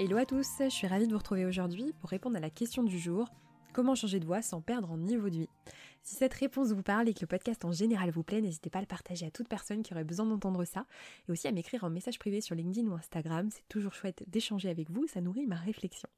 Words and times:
Hello 0.00 0.16
à 0.16 0.24
tous, 0.24 0.46
je 0.60 0.68
suis 0.68 0.86
ravie 0.86 1.08
de 1.08 1.12
vous 1.12 1.18
retrouver 1.18 1.44
aujourd'hui 1.44 1.92
pour 1.98 2.08
répondre 2.08 2.36
à 2.36 2.40
la 2.40 2.50
question 2.50 2.84
du 2.84 3.00
jour 3.00 3.26
comment 3.72 3.96
changer 3.96 4.20
de 4.20 4.26
voix 4.26 4.42
sans 4.42 4.60
perdre 4.60 4.92
en 4.92 4.96
niveau 4.96 5.28
de 5.28 5.38
vie? 5.38 5.48
Si 6.04 6.14
cette 6.14 6.34
réponse 6.34 6.68
vous 6.68 6.84
parle 6.84 7.08
et 7.08 7.14
que 7.14 7.22
le 7.22 7.26
podcast 7.26 7.64
en 7.64 7.72
général 7.72 8.10
vous 8.10 8.22
plaît, 8.22 8.40
n'hésitez 8.40 8.70
pas 8.70 8.78
à 8.78 8.82
le 8.82 8.86
partager 8.86 9.26
à 9.26 9.32
toute 9.32 9.48
personne 9.48 9.82
qui 9.82 9.92
aurait 9.92 10.04
besoin 10.04 10.26
d'entendre 10.26 10.64
ça 10.64 10.86
et 11.28 11.32
aussi 11.32 11.48
à 11.48 11.50
m'écrire 11.50 11.82
en 11.82 11.90
message 11.90 12.20
privé 12.20 12.40
sur 12.40 12.54
LinkedIn 12.54 12.86
ou 12.86 12.94
Instagram, 12.94 13.48
c'est 13.50 13.66
toujours 13.68 13.92
chouette 13.92 14.22
d'échanger 14.28 14.70
avec 14.70 14.88
vous, 14.88 15.08
ça 15.08 15.20
nourrit 15.20 15.48
ma 15.48 15.56
réflexion. 15.56 16.08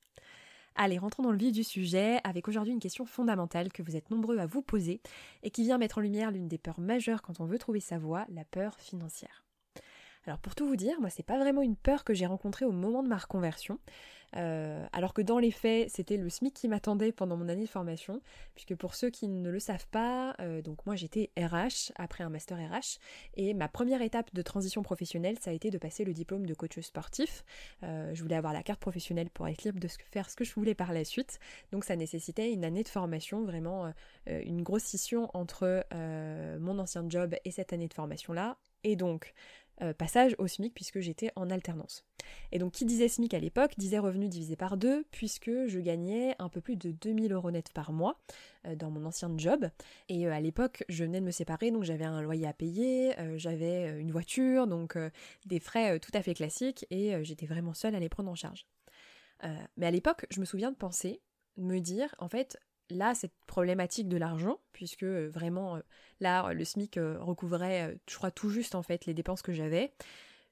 Allez, 0.74 0.98
rentrons 0.98 1.22
dans 1.22 1.32
le 1.32 1.38
vif 1.38 1.52
du 1.52 1.64
sujet 1.64 2.20
avec 2.22 2.48
aujourd'hui 2.48 2.74
une 2.74 2.80
question 2.80 3.06
fondamentale 3.06 3.72
que 3.72 3.82
vous 3.82 3.96
êtes 3.96 4.10
nombreux 4.10 4.36
à 4.40 4.46
vous 4.46 4.60
poser 4.60 5.00
et 5.42 5.50
qui 5.50 5.62
vient 5.62 5.78
mettre 5.78 5.96
en 5.96 6.02
lumière 6.02 6.32
l'une 6.32 6.48
des 6.48 6.58
peurs 6.58 6.80
majeures 6.80 7.22
quand 7.22 7.40
on 7.40 7.46
veut 7.46 7.58
trouver 7.58 7.80
sa 7.80 7.96
voie, 7.96 8.26
la 8.28 8.44
peur 8.44 8.78
financière. 8.78 9.42
Alors 10.26 10.38
pour 10.38 10.54
tout 10.54 10.66
vous 10.66 10.76
dire, 10.76 11.00
moi 11.00 11.08
c'est 11.08 11.22
pas 11.22 11.38
vraiment 11.38 11.62
une 11.62 11.76
peur 11.76 12.04
que 12.04 12.12
j'ai 12.12 12.26
rencontrée 12.26 12.66
au 12.66 12.72
moment 12.72 13.02
de 13.02 13.08
ma 13.08 13.16
reconversion, 13.16 13.78
euh, 14.36 14.86
alors 14.92 15.14
que 15.14 15.22
dans 15.22 15.38
les 15.38 15.50
faits 15.50 15.88
c'était 15.90 16.18
le 16.18 16.28
SMIC 16.28 16.52
qui 16.52 16.68
m'attendait 16.68 17.10
pendant 17.10 17.38
mon 17.38 17.48
année 17.48 17.64
de 17.64 17.70
formation, 17.70 18.20
puisque 18.54 18.74
pour 18.74 18.94
ceux 18.94 19.08
qui 19.08 19.28
ne 19.28 19.48
le 19.48 19.58
savent 19.58 19.88
pas, 19.88 20.36
euh, 20.40 20.60
donc 20.60 20.84
moi 20.84 20.94
j'étais 20.94 21.30
RH 21.38 21.92
après 21.96 22.22
un 22.22 22.28
master 22.28 22.58
RH, 22.58 22.98
et 23.34 23.54
ma 23.54 23.66
première 23.66 24.02
étape 24.02 24.32
de 24.34 24.42
transition 24.42 24.82
professionnelle 24.82 25.38
ça 25.40 25.52
a 25.52 25.54
été 25.54 25.70
de 25.70 25.78
passer 25.78 26.04
le 26.04 26.12
diplôme 26.12 26.44
de 26.44 26.52
coach 26.52 26.78
sportif. 26.80 27.42
Euh, 27.82 28.14
je 28.14 28.22
voulais 28.22 28.36
avoir 28.36 28.52
la 28.52 28.62
carte 28.62 28.80
professionnelle 28.80 29.30
pour 29.30 29.48
être 29.48 29.64
libre 29.64 29.80
de 29.80 29.88
faire 30.12 30.28
ce 30.28 30.36
que 30.36 30.44
je 30.44 30.54
voulais 30.54 30.74
par 30.74 30.92
la 30.92 31.04
suite, 31.04 31.38
donc 31.72 31.84
ça 31.84 31.96
nécessitait 31.96 32.52
une 32.52 32.66
année 32.66 32.82
de 32.82 32.88
formation, 32.88 33.42
vraiment 33.44 33.90
une 34.26 34.62
grosse 34.62 34.82
scission 34.82 35.30
entre 35.32 35.82
mon 36.58 36.78
ancien 36.78 37.06
job 37.08 37.34
et 37.46 37.50
cette 37.50 37.72
année 37.72 37.88
de 37.88 37.94
formation 37.94 38.34
là, 38.34 38.58
et 38.84 38.96
donc 38.96 39.34
euh, 39.82 39.92
passage 39.92 40.34
au 40.38 40.46
SMIC 40.46 40.74
puisque 40.74 41.00
j'étais 41.00 41.30
en 41.36 41.50
alternance. 41.50 42.04
Et 42.52 42.58
donc 42.58 42.72
qui 42.72 42.84
disait 42.84 43.08
SMIC 43.08 43.34
à 43.34 43.38
l'époque 43.38 43.72
disait 43.78 43.98
revenu 43.98 44.28
divisé 44.28 44.56
par 44.56 44.76
deux 44.76 45.04
puisque 45.10 45.50
je 45.66 45.78
gagnais 45.78 46.34
un 46.38 46.48
peu 46.48 46.60
plus 46.60 46.76
de 46.76 46.90
2000 46.92 47.32
euros 47.32 47.50
net 47.50 47.72
par 47.72 47.92
mois 47.92 48.18
euh, 48.66 48.74
dans 48.74 48.90
mon 48.90 49.04
ancien 49.04 49.32
job. 49.36 49.68
Et 50.08 50.26
euh, 50.26 50.32
à 50.32 50.40
l'époque 50.40 50.84
je 50.88 51.04
venais 51.04 51.20
de 51.20 51.26
me 51.26 51.30
séparer 51.30 51.70
donc 51.70 51.84
j'avais 51.84 52.04
un 52.04 52.22
loyer 52.22 52.46
à 52.46 52.52
payer, 52.52 53.14
j'avais 53.36 54.00
une 54.00 54.10
voiture, 54.10 54.66
donc 54.66 54.96
des 55.46 55.60
frais 55.60 55.98
tout 56.00 56.12
à 56.14 56.22
fait 56.22 56.34
classiques 56.34 56.86
et 56.90 57.22
j'étais 57.24 57.46
vraiment 57.46 57.74
seule 57.74 57.94
à 57.94 58.00
les 58.00 58.08
prendre 58.08 58.30
en 58.30 58.34
charge. 58.34 58.66
mais 59.76 59.86
à 59.86 59.90
l'époque 59.90 60.26
je 60.30 60.40
me 60.40 60.44
souviens 60.44 60.70
de 60.70 60.76
penser, 60.76 61.20
de 61.56 61.64
me 61.64 61.80
dire 61.80 62.14
en 62.18 62.28
fait 62.28 62.58
là, 62.90 63.14
cette 63.14 63.34
problématique 63.46 64.08
de 64.08 64.16
l'argent, 64.16 64.58
puisque 64.72 65.02
euh, 65.02 65.28
vraiment, 65.28 65.76
euh, 65.76 65.80
là, 66.20 66.52
le 66.52 66.64
SMIC 66.64 66.96
euh, 66.96 67.18
recouvrait, 67.20 67.98
je 68.08 68.16
crois, 68.16 68.30
tout 68.30 68.50
juste, 68.50 68.74
en 68.74 68.82
fait, 68.82 69.06
les 69.06 69.14
dépenses 69.14 69.42
que 69.42 69.52
j'avais, 69.52 69.92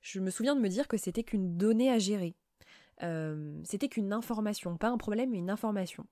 je 0.00 0.20
me 0.20 0.30
souviens 0.30 0.54
de 0.54 0.60
me 0.60 0.68
dire 0.68 0.88
que 0.88 0.96
c'était 0.96 1.24
qu'une 1.24 1.56
donnée 1.56 1.90
à 1.90 1.98
gérer. 1.98 2.34
c'était 3.64 3.88
qu'une 3.88 4.12
information, 4.12 4.76
pas 4.76 4.88
un 4.88 4.98
problème, 4.98 5.30
mais 5.30 5.38
une 5.38 5.50
information. 5.50 6.06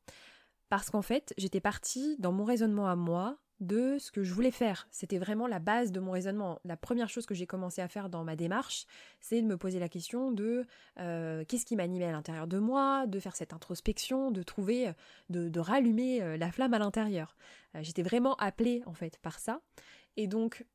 Parce 0.69 0.91
qu'en 0.91 1.03
fait, 1.03 1.33
j'étais 1.39 1.61
partie 1.61 2.17
dans 2.19 2.33
mon 2.33 2.45
raisonnement 2.45 2.89
à 2.89 2.97
moi 2.97 3.39
de 3.61 3.97
ce 3.99 4.11
que 4.11 4.23
je 4.23 4.33
voulais 4.35 4.51
faire. 4.51 4.87
C'était 4.91 5.19
vraiment 5.19 5.47
la 5.47 5.59
base 5.59 5.91
de 5.93 6.01
mon 6.01 6.11
raisonnement. 6.11 6.61
La 6.65 6.77
première 6.77 7.09
chose 7.09 7.27
que 7.27 7.35
j'ai 7.35 7.47
commencé 7.47 7.81
à 7.81 7.89
faire 7.89 8.09
dans 8.09 8.25
ma 8.25 8.37
démarche, 8.37 8.87
c'est 9.21 9.41
de 9.41 9.47
me 9.47 9.57
poser 9.57 9.79
la 9.79 9.89
question 9.89 10.31
de 10.31 10.67
euh, 10.99 11.45
qu'est-ce 11.49 11.65
qui 11.65 11.77
m'animait 11.77 12.07
à 12.07 12.13
l'intérieur 12.13 12.47
de 12.47 12.59
moi, 12.59 13.07
de 13.07 13.19
faire 13.19 13.35
cette 13.35 13.53
introspection, 13.55 14.31
de 14.31 14.43
trouver, 14.43 14.93
de, 15.31 15.49
de 15.49 15.61
rallumer 15.61 16.23
euh, 16.23 16.37
la 16.37 16.53
flamme 16.53 16.75
à 16.75 16.79
l'intérieur. 16.79 17.37
Euh, 17.75 17.81
j'étais 17.83 18.03
vraiment 18.03 18.35
appelée 18.37 18.83
en 18.87 18.95
fait 18.95 19.19
par 19.23 19.39
ça. 19.39 19.61
Et 20.17 20.27
donc, 20.27 20.67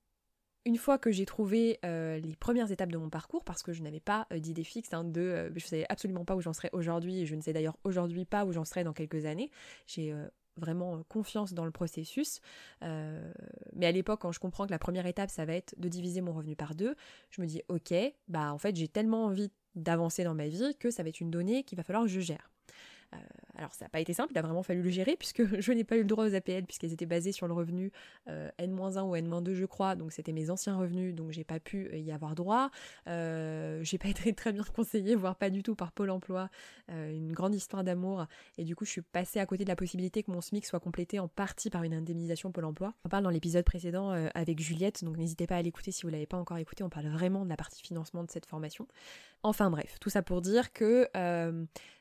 une 0.66 0.78
fois 0.78 0.98
que 0.98 1.12
j'ai 1.12 1.26
trouvé 1.26 1.80
les 1.84 2.36
premières 2.40 2.72
étapes 2.72 2.92
de 2.92 2.98
mon 3.00 3.10
parcours, 3.10 3.44
parce 3.44 3.64
que 3.64 3.74
je 3.74 3.82
n'avais 3.82 4.00
pas 4.00 4.28
d'idée 4.30 4.64
fixe, 4.64 4.94
hein, 4.94 5.04
de, 5.04 5.50
je 5.56 5.56
ne 5.56 5.60
savais 5.60 5.86
absolument 5.90 6.24
pas 6.24 6.36
où 6.36 6.42
j'en 6.42 6.54
serais 6.54 6.70
aujourd'hui, 6.72 7.22
et 7.22 7.26
je 7.26 7.34
ne 7.34 7.42
sais 7.42 7.52
d'ailleurs 7.52 7.78
aujourd'hui 7.84 8.26
pas 8.26 8.46
où 8.46 8.52
j'en 8.52 8.64
serai 8.64 8.84
dans 8.84 8.94
quelques 8.94 9.26
années. 9.26 9.50
J'ai 9.88 10.14
vraiment 10.58 10.96
euh, 10.96 11.04
confiance 11.08 11.54
dans 11.54 11.66
le 11.66 11.72
processus. 11.72 12.42
Euh, 12.84 13.32
mais 13.74 13.86
à 13.86 13.92
l'époque, 13.92 14.22
quand 14.22 14.32
je 14.32 14.40
comprends 14.40 14.66
que 14.66 14.72
la 14.72 14.80
première 14.80 15.06
étape, 15.06 15.30
ça 15.30 15.46
va 15.46 15.54
être 15.54 15.74
de 15.78 15.90
diviser 15.90 16.22
mon 16.22 16.34
revenu 16.34 16.56
par 16.56 16.76
deux, 16.76 16.96
je 17.30 17.42
me 17.42 17.48
dis, 17.48 17.62
ok, 17.68 17.94
bah 18.28 18.54
en 18.54 18.58
fait, 18.58 18.76
j'ai 18.76 18.88
tellement 18.88 19.26
envie 19.26 19.52
d'avancer 19.76 20.24
dans 20.24 20.36
ma 20.36 20.48
vie 20.48 20.76
que 20.80 20.92
ça 20.92 21.04
va 21.04 21.10
être 21.10 21.22
une 21.22 21.32
donnée 21.32 21.64
qu'il 21.64 21.78
va 21.78 21.84
falloir 21.84 22.04
que 22.04 22.10
je 22.10 22.20
gère. 22.20 22.52
Euh, 23.14 23.18
alors 23.58 23.74
ça 23.74 23.86
n'a 23.86 23.90
pas 23.90 24.00
été 24.00 24.14
simple, 24.14 24.32
il 24.32 24.38
a 24.38 24.42
vraiment 24.42 24.64
fallu 24.64 24.82
le 24.82 24.90
gérer 24.90 25.16
puisque 25.18 25.44
je 25.62 25.72
n'ai 25.72 25.84
pas 25.84 25.98
eu 25.98 26.02
le 26.02 26.06
droit 26.06 26.26
aux 26.26 26.34
APL 26.34 26.64
puisqu'elles 26.64 26.94
étaient 26.94 27.06
basées 27.06 27.32
sur 27.32 27.48
le 27.48 27.54
revenu 27.54 27.92
euh, 28.30 28.50
N-1 28.58 29.02
ou 29.02 29.16
N-2 29.16 29.54
je 29.54 29.66
crois, 29.66 29.96
donc 29.96 30.12
c'était 30.12 30.32
mes 30.32 30.50
anciens 30.50 30.78
revenus 30.78 31.14
donc 31.14 31.32
j'ai 31.32 31.44
pas 31.44 31.60
pu 31.60 31.90
euh, 31.92 31.98
y 31.98 32.12
avoir 32.12 32.36
droit. 32.36 32.72
j'ai 33.06 33.98
pas 33.98 34.08
été 34.08 34.34
très 34.36 34.54
bien 34.54 34.64
conseillée, 34.64 35.16
voire 35.16 35.36
pas 35.36 35.50
du 35.50 35.62
tout 35.64 35.76
par 35.76 35.92
Pôle 35.92 36.10
Emploi, 36.10 36.50
une 36.90 37.34
grande 37.34 37.54
histoire 37.54 37.84
d'amour 37.84 38.26
et 38.58 38.64
du 38.64 38.76
coup 38.76 38.86
je 38.86 38.92
suis 38.92 39.02
passée 39.02 39.40
à 39.40 39.46
côté 39.46 39.64
de 39.64 39.70
la 39.70 39.76
possibilité 39.76 40.24
que 40.24 40.32
mon 40.32 40.42
SMIC 40.42 40.66
soit 40.66 40.80
complété 40.80 41.20
en 41.20 41.28
partie 41.28 41.70
par 41.70 41.84
une 41.84 41.94
indemnisation 41.94 42.52
Pôle 42.52 42.66
Emploi. 42.66 42.94
On 43.06 43.10
parle 43.10 43.24
dans 43.24 43.30
l'épisode 43.30 43.66
précédent 43.66 44.12
avec 44.34 44.60
Juliette, 44.60 45.04
donc 45.04 45.18
n'hésitez 45.18 45.48
pas 45.48 45.58
à 45.58 45.62
l'écouter 45.62 45.92
si 45.92 46.04
vous 46.04 46.10
l'avez 46.10 46.26
pas 46.26 46.38
encore 46.38 46.58
écouté, 46.58 46.84
on 46.84 46.90
parle 46.90 47.08
vraiment 47.08 47.44
de 47.44 47.50
la 47.50 47.58
partie 47.58 47.82
financement 47.82 48.24
de 48.24 48.32
cette 48.32 48.46
formation. 48.46 48.88
Enfin 49.44 49.70
bref, 49.72 49.98
tout 50.00 50.10
ça 50.10 50.22
pour 50.22 50.42
dire 50.42 50.72
que 50.72 51.10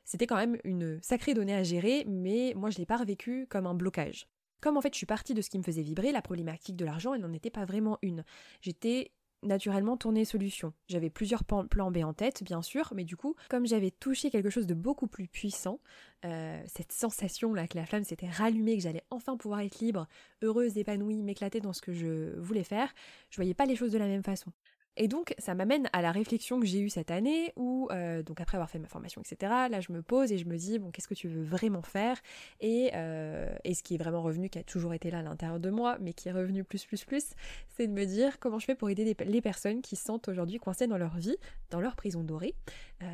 c'était 0.04 0.26
quand 0.26 0.36
même 0.36 0.58
une 0.64 0.98
sacrée 1.02 1.34
donnée 1.34 1.54
à 1.54 1.62
gérer, 1.62 2.04
mais 2.06 2.52
moi 2.56 2.70
je 2.70 2.78
l'ai 2.78 2.86
pas 2.86 2.96
revécu 2.96 3.46
comme 3.48 3.66
un 3.66 3.74
blocage. 3.74 4.26
Comme 4.60 4.76
en 4.76 4.80
fait 4.80 4.92
je 4.92 4.98
suis 4.98 5.06
partie 5.06 5.34
de 5.34 5.42
ce 5.42 5.50
qui 5.50 5.58
me 5.58 5.62
faisait 5.62 5.82
vibrer, 5.82 6.12
la 6.12 6.22
problématique 6.22 6.76
de 6.76 6.84
l'argent, 6.84 7.14
elle 7.14 7.22
n'en 7.22 7.32
était 7.32 7.50
pas 7.50 7.64
vraiment 7.64 7.98
une. 8.02 8.24
J'étais 8.60 9.12
naturellement 9.42 9.96
tournée 9.96 10.24
solution. 10.24 10.72
J'avais 10.88 11.10
plusieurs 11.10 11.44
plans 11.44 11.90
B 11.90 11.98
en 11.98 12.12
tête, 12.12 12.42
bien 12.42 12.62
sûr, 12.62 12.92
mais 12.94 13.04
du 13.04 13.16
coup, 13.16 13.34
comme 13.48 13.66
j'avais 13.66 13.90
touché 13.90 14.30
quelque 14.30 14.50
chose 14.50 14.66
de 14.66 14.74
beaucoup 14.74 15.06
plus 15.06 15.28
puissant, 15.28 15.80
euh, 16.24 16.62
cette 16.66 16.92
sensation 16.92 17.54
là 17.54 17.66
que 17.66 17.76
la 17.76 17.86
flamme 17.86 18.04
s'était 18.04 18.28
rallumée, 18.28 18.76
que 18.76 18.82
j'allais 18.82 19.04
enfin 19.10 19.36
pouvoir 19.36 19.60
être 19.60 19.78
libre, 19.80 20.06
heureuse, 20.42 20.76
épanouie, 20.76 21.22
m'éclater 21.22 21.60
dans 21.60 21.72
ce 21.72 21.80
que 21.80 21.92
je 21.92 22.38
voulais 22.38 22.64
faire, 22.64 22.92
je 23.30 23.36
voyais 23.36 23.54
pas 23.54 23.66
les 23.66 23.76
choses 23.76 23.92
de 23.92 23.98
la 23.98 24.06
même 24.06 24.22
façon. 24.22 24.52
Et 24.96 25.08
donc, 25.08 25.34
ça 25.38 25.54
m'amène 25.54 25.88
à 25.92 26.02
la 26.02 26.12
réflexion 26.12 26.60
que 26.60 26.66
j'ai 26.66 26.80
eue 26.80 26.90
cette 26.90 27.10
année, 27.10 27.52
où, 27.56 27.88
euh, 27.90 28.22
donc 28.22 28.40
après 28.40 28.56
avoir 28.56 28.68
fait 28.68 28.78
ma 28.78 28.88
formation, 28.88 29.22
etc., 29.22 29.52
là, 29.70 29.80
je 29.80 29.92
me 29.92 30.02
pose 30.02 30.32
et 30.32 30.38
je 30.38 30.46
me 30.46 30.56
dis, 30.56 30.78
bon, 30.78 30.90
qu'est-ce 30.90 31.08
que 31.08 31.14
tu 31.14 31.28
veux 31.28 31.42
vraiment 31.42 31.82
faire? 31.82 32.20
Et, 32.60 32.90
euh, 32.94 33.54
et 33.64 33.74
ce 33.74 33.82
qui 33.82 33.94
est 33.94 33.98
vraiment 33.98 34.22
revenu, 34.22 34.50
qui 34.50 34.58
a 34.58 34.62
toujours 34.62 34.92
été 34.92 35.10
là 35.10 35.20
à 35.20 35.22
l'intérieur 35.22 35.60
de 35.60 35.70
moi, 35.70 35.96
mais 36.00 36.12
qui 36.12 36.28
est 36.28 36.32
revenu 36.32 36.64
plus, 36.64 36.84
plus, 36.84 37.04
plus, 37.04 37.24
c'est 37.68 37.86
de 37.86 37.92
me 37.92 38.04
dire 38.04 38.38
comment 38.40 38.58
je 38.58 38.66
fais 38.66 38.74
pour 38.74 38.90
aider 38.90 39.16
les, 39.18 39.40
personnes 39.40 39.80
qui 39.80 39.96
se 39.96 40.04
sentent 40.04 40.28
aujourd'hui 40.28 40.58
coincées 40.58 40.86
dans 40.86 40.98
leur 40.98 41.16
vie, 41.16 41.36
dans 41.70 41.80
leur 41.80 41.96
prison 41.96 42.22
dorée, 42.22 42.54
euh, 43.02 43.06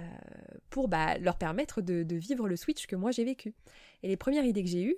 pour 0.70 0.88
bah, 0.88 1.18
leur 1.18 1.36
permettre 1.36 1.82
de 1.82 2.16
vivre 2.16 2.48
le 2.48 2.56
switch 2.56 2.86
que 2.86 2.96
moi 2.96 3.12
j'ai 3.12 3.24
vécu. 3.24 3.54
Et 4.02 4.08
les 4.08 4.16
premières 4.16 4.44
idées 4.44 4.64
que 4.64 4.70
j'ai 4.70 4.82
eues, 4.82 4.96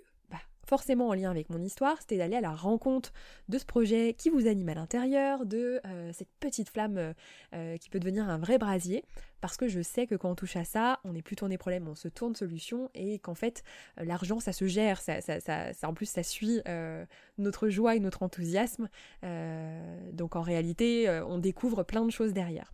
forcément 0.68 1.08
en 1.08 1.14
lien 1.14 1.30
avec 1.30 1.48
mon 1.48 1.62
histoire, 1.62 1.96
c'était 1.98 2.18
d'aller 2.18 2.36
à 2.36 2.42
la 2.42 2.54
rencontre 2.54 3.12
de 3.48 3.56
ce 3.56 3.64
projet 3.64 4.14
qui 4.16 4.28
vous 4.28 4.46
anime 4.46 4.68
à 4.68 4.74
l'intérieur, 4.74 5.46
de 5.46 5.80
euh, 5.86 6.12
cette 6.12 6.28
petite 6.40 6.68
flamme 6.68 6.98
euh, 6.98 7.12
euh, 7.54 7.76
qui 7.78 7.88
peut 7.88 7.98
devenir 7.98 8.28
un 8.28 8.36
vrai 8.36 8.58
brasier, 8.58 9.02
parce 9.40 9.56
que 9.56 9.66
je 9.66 9.80
sais 9.80 10.06
que 10.06 10.14
quand 10.14 10.30
on 10.30 10.34
touche 10.34 10.56
à 10.56 10.64
ça, 10.64 11.00
on 11.04 11.14
n'est 11.14 11.22
plus 11.22 11.36
tourné 11.36 11.56
problème, 11.56 11.88
on 11.88 11.94
se 11.94 12.08
tourne 12.08 12.34
solution, 12.36 12.90
et 12.94 13.18
qu'en 13.18 13.34
fait, 13.34 13.62
l'argent, 13.96 14.40
ça 14.40 14.52
se 14.52 14.66
gère, 14.66 15.00
ça, 15.00 15.22
ça, 15.22 15.40
ça, 15.40 15.88
en 15.88 15.94
plus, 15.94 16.06
ça 16.06 16.22
suit 16.22 16.60
notre 17.38 17.68
joie 17.68 17.96
et 17.96 18.00
notre 18.00 18.22
enthousiasme, 18.22 18.88
donc 20.12 20.36
en 20.36 20.42
réalité, 20.42 21.08
on 21.26 21.38
découvre 21.38 21.82
plein 21.82 22.04
de 22.04 22.10
choses 22.10 22.32
derrière. 22.32 22.72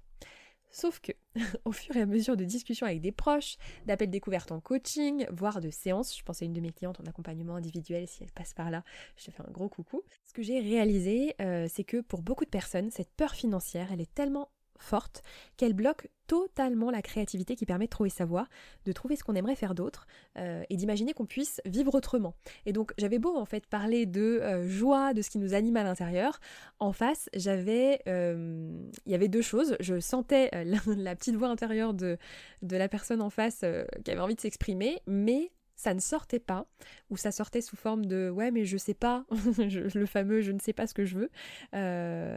Sauf 0.75 0.99
que, 0.99 1.13
au 1.65 1.71
fur 1.71 1.97
et 1.97 2.01
à 2.01 2.07
mesure 2.07 2.37
de 2.37 2.45
discussions 2.45 2.85
avec 2.85 3.01
des 3.01 3.13
proches, 3.13 3.59
d'appels 3.87 4.11
découvertes 4.11 4.51
en 4.51 4.59
coaching, 4.59 5.25
voire 5.31 5.61
de 5.61 5.71
séances, 5.71 6.19
je 6.19 6.25
pense 6.25 6.43
à 6.43 6.47
une 6.47 6.53
de 6.53 6.61
mes 6.61 6.73
clientes 6.73 6.99
en 6.99 7.05
accompagnement 7.05 7.55
individuel, 7.55 8.09
si 8.09 8.25
elle 8.25 8.33
passe 8.33 8.55
par 8.55 8.73
là, 8.73 8.83
je 9.17 9.27
te 9.27 9.31
fais 9.31 9.43
un 9.47 9.53
gros 9.53 9.69
coucou. 9.69 10.03
Ce 10.25 10.33
que 10.33 10.43
j'ai 10.43 10.59
réalisé, 10.59 11.37
euh, 11.41 11.69
c'est 11.73 11.85
que 11.85 12.01
pour 12.01 12.23
beaucoup 12.23 12.45
de 12.45 12.51
personnes, 12.51 12.91
cette 12.91 13.13
peur 13.13 13.37
financière, 13.37 13.93
elle 13.93 14.01
est 14.01 14.13
tellement 14.13 14.51
forte 14.79 15.23
qu'elle 15.57 15.73
bloque 15.73 16.09
totalement 16.27 16.91
la 16.91 17.03
créativité 17.03 17.55
qui 17.57 17.67
permet 17.67 17.85
de 17.87 17.91
trouver 17.91 18.11
sa 18.11 18.25
voie, 18.25 18.47
de 18.85 18.93
trouver 18.93 19.17
ce 19.17 19.25
qu'on 19.25 19.35
aimerait 19.35 19.57
faire 19.57 19.75
d'autre 19.75 20.07
euh, 20.39 20.63
et 20.71 20.77
d'imaginer 20.77 21.13
qu'on 21.13 21.27
puisse 21.27 21.61
vivre 21.65 21.95
autrement. 21.95 22.35
Et 22.67 22.73
donc 22.73 22.93
j'avais 22.99 23.19
beau 23.19 23.37
en 23.37 23.45
fait 23.45 23.67
parler 23.67 24.07
de 24.07 24.41
euh, 24.43 24.69
joie, 24.69 25.15
de 25.15 25.23
ce 25.23 25.31
qui 25.31 25.39
nous 25.39 25.55
anime 25.55 25.77
à 25.77 25.85
l'intérieur, 25.85 26.41
en 26.79 26.93
face 26.93 27.29
j'avais, 27.35 28.01
euh, 28.09 28.71
il 29.07 29.13
y 29.13 29.15
avait 29.15 29.29
deux 29.29 29.43
choses. 29.43 29.77
Je 29.81 30.01
sentais 30.01 30.51
la, 30.87 31.17
petite 31.17 31.37
voix 31.37 31.49
intérieure 31.49 31.95
de, 31.95 32.17
de 32.63 32.77
la 32.77 32.89
personne 32.89 33.21
en 33.21 33.31
face 33.31 33.65
qui 34.05 34.11
avait 34.11 34.21
envie 34.21 34.35
de 34.35 34.41
s'exprimer, 34.41 35.01
mais 35.07 35.53
ça 35.77 35.93
ne 35.93 36.01
sortait 36.01 36.39
pas, 36.39 36.67
ou 37.11 37.17
ça 37.17 37.33
sortait 37.33 37.61
sous 37.61 37.77
forme 37.77 38.07
de 38.07 38.31
ouais 38.31 38.53
mais 38.53 38.65
je 38.65 38.77
sais 38.77 38.95
pas, 38.95 39.27
le 39.59 40.07
fameux 40.07 40.41
je 40.41 40.53
ne 40.53 40.61
sais 40.61 40.73
pas 40.73 40.87
ce 40.87 40.95
que 40.95 41.05
je 41.05 41.19
veux, 41.19 41.31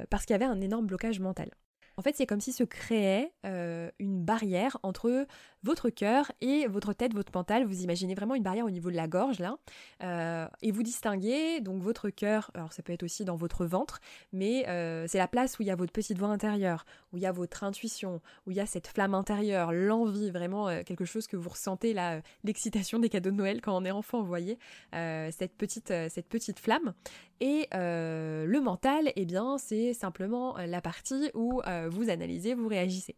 parce 0.09 0.25
qu'il 0.25 0.33
y 0.33 0.35
avait 0.35 0.45
un 0.45 0.59
énorme 0.59 0.87
blocage 0.87 1.19
mental. 1.19 1.51
En 1.97 2.03
fait, 2.03 2.15
c'est 2.15 2.27
comme 2.27 2.41
si 2.41 2.53
se 2.53 2.63
créait 2.63 3.33
euh, 3.45 3.89
une 3.99 4.23
barrière 4.23 4.77
entre 4.83 5.25
votre 5.67 5.89
cœur 5.89 6.31
et 6.39 6.65
votre 6.67 6.93
tête, 6.93 7.13
votre 7.13 7.33
mental. 7.35 7.65
Vous 7.65 7.83
imaginez 7.83 8.15
vraiment 8.15 8.35
une 8.35 8.43
barrière 8.43 8.65
au 8.65 8.69
niveau 8.69 8.89
de 8.89 8.95
la 8.95 9.07
gorge 9.07 9.39
là, 9.39 9.57
euh, 10.01 10.47
et 10.61 10.71
vous 10.71 10.81
distinguez 10.81 11.59
donc 11.59 11.83
votre 11.83 12.09
cœur. 12.09 12.51
Alors 12.53 12.71
ça 12.71 12.81
peut 12.83 12.93
être 12.93 13.03
aussi 13.03 13.25
dans 13.25 13.35
votre 13.35 13.65
ventre, 13.65 13.99
mais 14.31 14.67
euh, 14.69 15.05
c'est 15.07 15.17
la 15.17 15.27
place 15.27 15.59
où 15.59 15.63
il 15.63 15.67
y 15.67 15.71
a 15.71 15.75
votre 15.75 15.91
petite 15.91 16.17
voix 16.17 16.29
intérieure, 16.29 16.85
où 17.11 17.17
il 17.17 17.23
y 17.23 17.25
a 17.25 17.33
votre 17.33 17.65
intuition, 17.65 18.21
où 18.45 18.51
il 18.51 18.57
y 18.57 18.61
a 18.61 18.65
cette 18.65 18.87
flamme 18.87 19.13
intérieure, 19.13 19.73
l'envie, 19.73 20.31
vraiment 20.31 20.69
euh, 20.69 20.83
quelque 20.83 21.03
chose 21.03 21.27
que 21.27 21.35
vous 21.35 21.49
ressentez 21.49 21.93
là, 21.93 22.21
l'excitation 22.45 22.97
des 22.97 23.09
cadeaux 23.09 23.31
de 23.31 23.35
Noël 23.35 23.59
quand 23.59 23.75
on 23.75 23.83
est 23.83 23.91
enfant, 23.91 24.21
vous 24.21 24.27
voyez, 24.27 24.57
cette 24.93 25.53
petite 25.57 25.93
cette 26.09 26.27
petite 26.27 26.59
flamme. 26.59 26.93
Et 27.41 27.67
le 27.73 28.59
mental, 28.59 29.11
eh 29.15 29.25
bien, 29.25 29.57
c'est 29.57 29.93
simplement 29.93 30.55
la 30.57 30.81
partie 30.81 31.29
où 31.33 31.61
vous 31.89 32.09
analysez, 32.09 32.53
vous 32.53 32.67
réagissez. 32.67 33.15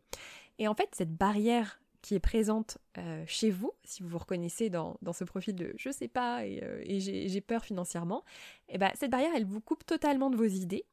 Et 0.58 0.68
en 0.68 0.74
fait, 0.74 0.90
cette 0.94 1.16
barrière 1.16 1.80
qui 2.02 2.16
est 2.16 2.20
présente 2.20 2.78
euh, 2.98 3.24
chez 3.28 3.52
vous, 3.52 3.74
si 3.84 4.04
vous 4.04 4.10
vous 4.10 4.18
reconnaissez 4.18 4.70
dans, 4.70 4.98
ce 5.14 5.24
profil 5.24 5.56
de 5.56 5.74
je 5.78 5.90
sais 5.90 6.08
pas 6.08 6.46
et, 6.46 6.64
euh, 6.64 6.82
j'ai 6.88 7.42
peur 7.42 7.66
financièrement, 7.66 8.24
ben, 8.78 8.92
cette 8.96 9.12
barrière, 9.12 9.32
elle 9.36 9.46
vous 9.46 9.62
coupe 9.62 9.86
totalement 9.86 10.30
de 10.30 10.38
vos 10.38 10.46
idées 10.46 10.86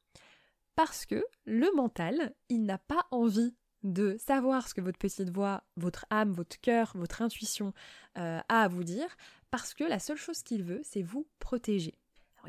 parce 0.75 1.05
que 1.05 1.25
le 1.45 1.73
mental, 1.75 2.33
il 2.49 2.63
n'a 2.63 2.77
pas 2.77 3.07
envie 3.11 3.55
de 3.83 4.17
savoir 4.17 4.67
ce 4.67 4.73
que 4.73 4.81
votre 4.81 4.99
petite 4.99 5.29
voix, 5.29 5.63
votre 5.75 6.05
âme, 6.09 6.31
votre 6.31 6.59
cœur, 6.59 6.91
votre 6.95 7.21
intuition 7.21 7.73
euh, 8.17 8.39
a 8.47 8.61
à 8.61 8.67
vous 8.67 8.83
dire, 8.83 9.15
parce 9.49 9.73
que 9.73 9.83
la 9.83 9.99
seule 9.99 10.17
chose 10.17 10.43
qu'il 10.43 10.63
veut, 10.63 10.81
c'est 10.83 11.01
vous 11.01 11.27
protéger 11.39 11.95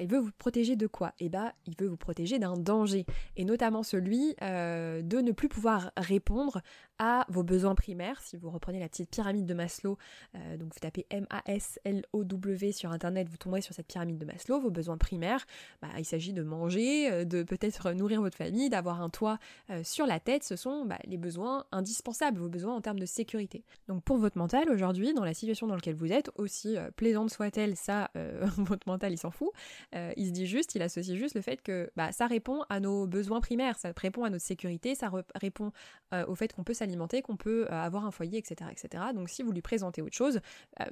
il 0.00 0.08
veut 0.08 0.18
vous 0.18 0.30
protéger 0.38 0.76
de 0.76 0.86
quoi? 0.86 1.12
Eh 1.18 1.28
bien, 1.28 1.52
il 1.66 1.74
veut 1.78 1.88
vous 1.88 1.96
protéger 1.96 2.38
d'un 2.38 2.56
danger, 2.56 3.06
et 3.36 3.44
notamment 3.44 3.82
celui 3.82 4.34
euh, 4.42 5.02
de 5.02 5.18
ne 5.18 5.32
plus 5.32 5.48
pouvoir 5.48 5.92
répondre 5.96 6.60
à 6.98 7.24
vos 7.28 7.44
besoins 7.44 7.74
primaires. 7.74 8.20
Si 8.20 8.36
vous 8.36 8.50
reprenez 8.50 8.80
la 8.80 8.88
petite 8.88 9.10
pyramide 9.10 9.46
de 9.46 9.54
Maslow, 9.54 9.98
euh, 10.34 10.56
donc 10.56 10.72
vous 10.74 10.80
tapez 10.80 11.06
M-A-S-L-O-W 11.10 12.72
sur 12.72 12.90
Internet, 12.90 13.28
vous 13.28 13.36
tomberez 13.36 13.60
sur 13.60 13.74
cette 13.74 13.86
pyramide 13.86 14.18
de 14.18 14.24
Maslow, 14.24 14.60
vos 14.60 14.70
besoins 14.70 14.98
primaires, 14.98 15.46
bah, 15.80 15.88
il 15.98 16.04
s'agit 16.04 16.32
de 16.32 16.42
manger, 16.42 17.10
euh, 17.10 17.24
de 17.24 17.42
peut-être 17.42 17.92
nourrir 17.92 18.20
votre 18.20 18.36
famille, 18.36 18.68
d'avoir 18.68 19.00
un 19.00 19.10
toit 19.10 19.38
sur 19.82 20.06
la 20.06 20.18
tête, 20.18 20.44
ce 20.44 20.56
sont 20.56 20.84
bah, 20.86 20.98
les 21.04 21.18
besoins 21.18 21.64
indispensables, 21.72 22.38
vos 22.38 22.48
besoins 22.48 22.74
en 22.74 22.80
termes 22.80 22.98
de 22.98 23.06
sécurité. 23.06 23.64
Donc 23.86 24.02
pour 24.02 24.18
votre 24.18 24.38
mental, 24.38 24.70
aujourd'hui, 24.70 25.14
dans 25.14 25.24
la 25.24 25.34
situation 25.34 25.66
dans 25.66 25.74
laquelle 25.74 25.94
vous 25.94 26.12
êtes, 26.12 26.30
aussi 26.36 26.76
plaisante 26.96 27.30
soit-elle, 27.30 27.76
ça, 27.76 28.10
votre 28.56 28.88
mental, 28.88 29.12
il 29.12 29.18
s'en 29.18 29.30
fout, 29.30 29.50
euh, 29.94 30.12
il 30.16 30.26
se 30.26 30.32
dit 30.32 30.46
juste, 30.46 30.74
il 30.74 30.82
associe 30.82 31.16
juste 31.16 31.34
le 31.34 31.40
fait 31.40 31.62
que 31.62 31.90
bah, 31.96 32.12
ça 32.12 32.26
répond 32.26 32.62
à 32.68 32.80
nos 32.80 33.06
besoins 33.06 33.40
primaires, 33.40 33.78
ça 33.78 33.92
répond 33.96 34.24
à 34.24 34.30
notre 34.30 34.44
sécurité, 34.44 34.94
ça 34.94 35.10
répond 35.34 35.72
euh, 36.12 36.26
au 36.26 36.34
fait 36.34 36.52
qu'on 36.52 36.64
peut 36.64 36.74
s'alimenter, 36.74 37.22
qu'on 37.22 37.36
peut 37.36 37.66
euh, 37.70 37.74
avoir 37.74 38.04
un 38.04 38.10
foyer, 38.10 38.38
etc., 38.38 38.70
etc. 38.70 39.04
Donc 39.14 39.30
si 39.30 39.42
vous 39.42 39.52
lui 39.52 39.62
présentez 39.62 40.02
autre 40.02 40.16
chose, 40.16 40.40